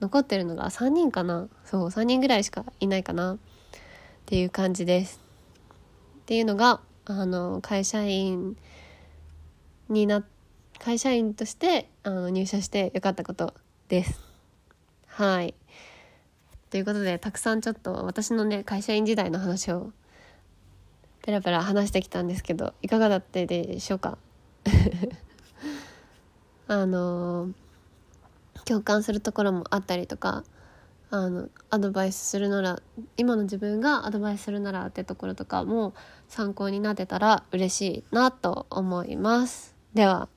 [0.00, 1.48] 残ってるのが3人かな。
[1.64, 3.34] そう3人ぐらいしかいないかな。
[3.34, 3.38] っ
[4.26, 5.25] ていう感じです。
[6.26, 8.56] っていうのがあの会社員
[9.88, 10.24] にな
[10.80, 13.54] 会社員としてあの入社してよかったこと
[13.86, 14.20] です。
[15.06, 15.54] はい。
[16.68, 19.92] ということでたくさんちょっと私のね会社員時代の話を
[21.22, 24.18] ペラペラ話してきたんですけどいかがだったでしょうか？
[26.66, 27.50] あの
[28.64, 30.42] 共感するところもあったりとか
[31.08, 32.82] あのアドバイスするなら
[33.16, 35.94] 今の自分がアドバイスするならってところとかも
[36.28, 39.76] 参考になってたら嬉しいなと思います。
[39.94, 40.28] では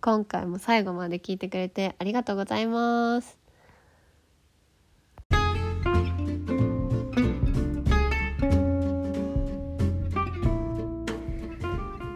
[0.00, 3.38] 今回も最後まで聞いてくれてありがとうございます。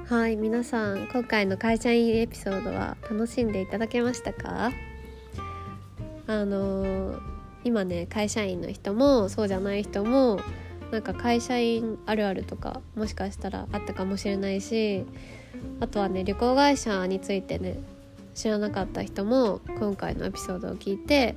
[0.08, 4.70] はい皆さん今回の会社員エピソードは楽しんでいただけましたか？
[6.28, 7.35] あのー
[7.66, 10.38] 今ね会社員の人もそうじゃない人も
[10.92, 15.04] なんか会社員あるあるとかもしかしたらあったかもしれないし
[15.80, 17.80] あとはね旅行会社についてね
[18.34, 21.34] 知らなかった人も今回のエピソードを聞いて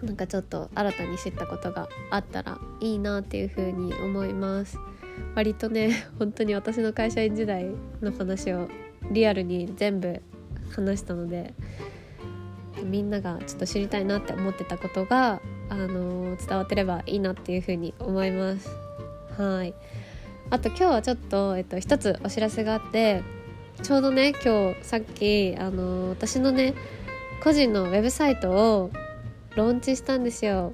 [0.00, 4.78] なんかちょっと新たに知ったことがあったらいいなっていう風に思います。
[5.34, 7.66] 割とね本当に私の会社員時代
[8.00, 8.68] の話を
[9.10, 10.22] リアルに全部
[10.70, 11.52] 話したので
[12.82, 18.68] みんながちょっと知りたいなって思ってたことが、あの伝わってればいいなっていうふうに思います。
[19.38, 19.74] はい。
[20.50, 23.22] あと今日はちょっと、えっと、一つお知らせがあって
[23.82, 26.74] ちょうどね今日さっき、あの私のね
[27.42, 28.90] 個人のウェブサイトを
[29.56, 30.72] ローンチしたんですよ。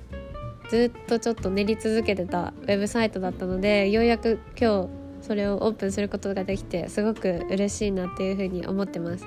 [0.69, 4.89] ずっとちょっと練り続けてたウェブサイトだったのでようやく今日
[5.27, 9.27] それをオープンすることができてすごく嬉しいなっていうふうに思ってます。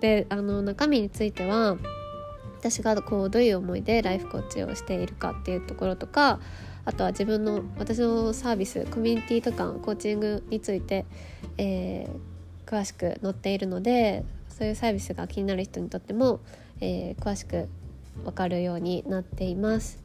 [0.00, 1.78] であの中身については
[2.64, 6.40] 私がこうどういう思いでライフコーチをしているかっていうところとか
[6.86, 11.04] あとは自分の私のサービスコミュニティとかコーチングについて、
[11.58, 16.40] えー、詳しく載っているのでそういうサービスが気になる人にとっても、
[16.80, 17.68] えー、詳しく
[18.24, 20.02] 分かるようになっています。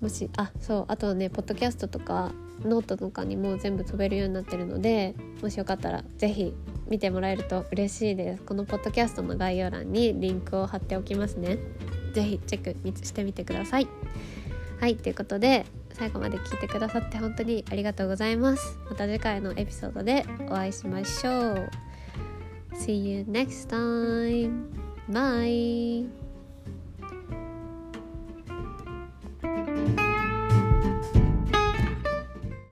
[0.00, 2.32] もしあそうあとはねポッドキャストとか
[2.62, 6.54] ノートとかにも全部飛べるようになってるのでもしよかったら是非
[6.88, 8.42] 見てもらえると嬉しいです。
[8.42, 11.58] このポッドキャストの概要欄にリンクを貼っておきますね。
[12.14, 13.88] 是非チェックしてみてください。
[14.80, 18.78] はいということで最後まで聞いてくださって本当にありがとうございます。
[18.90, 21.70] また次回のエピソードでお会いしましょう。
[22.74, 24.68] See you next time.
[25.08, 26.23] Bye.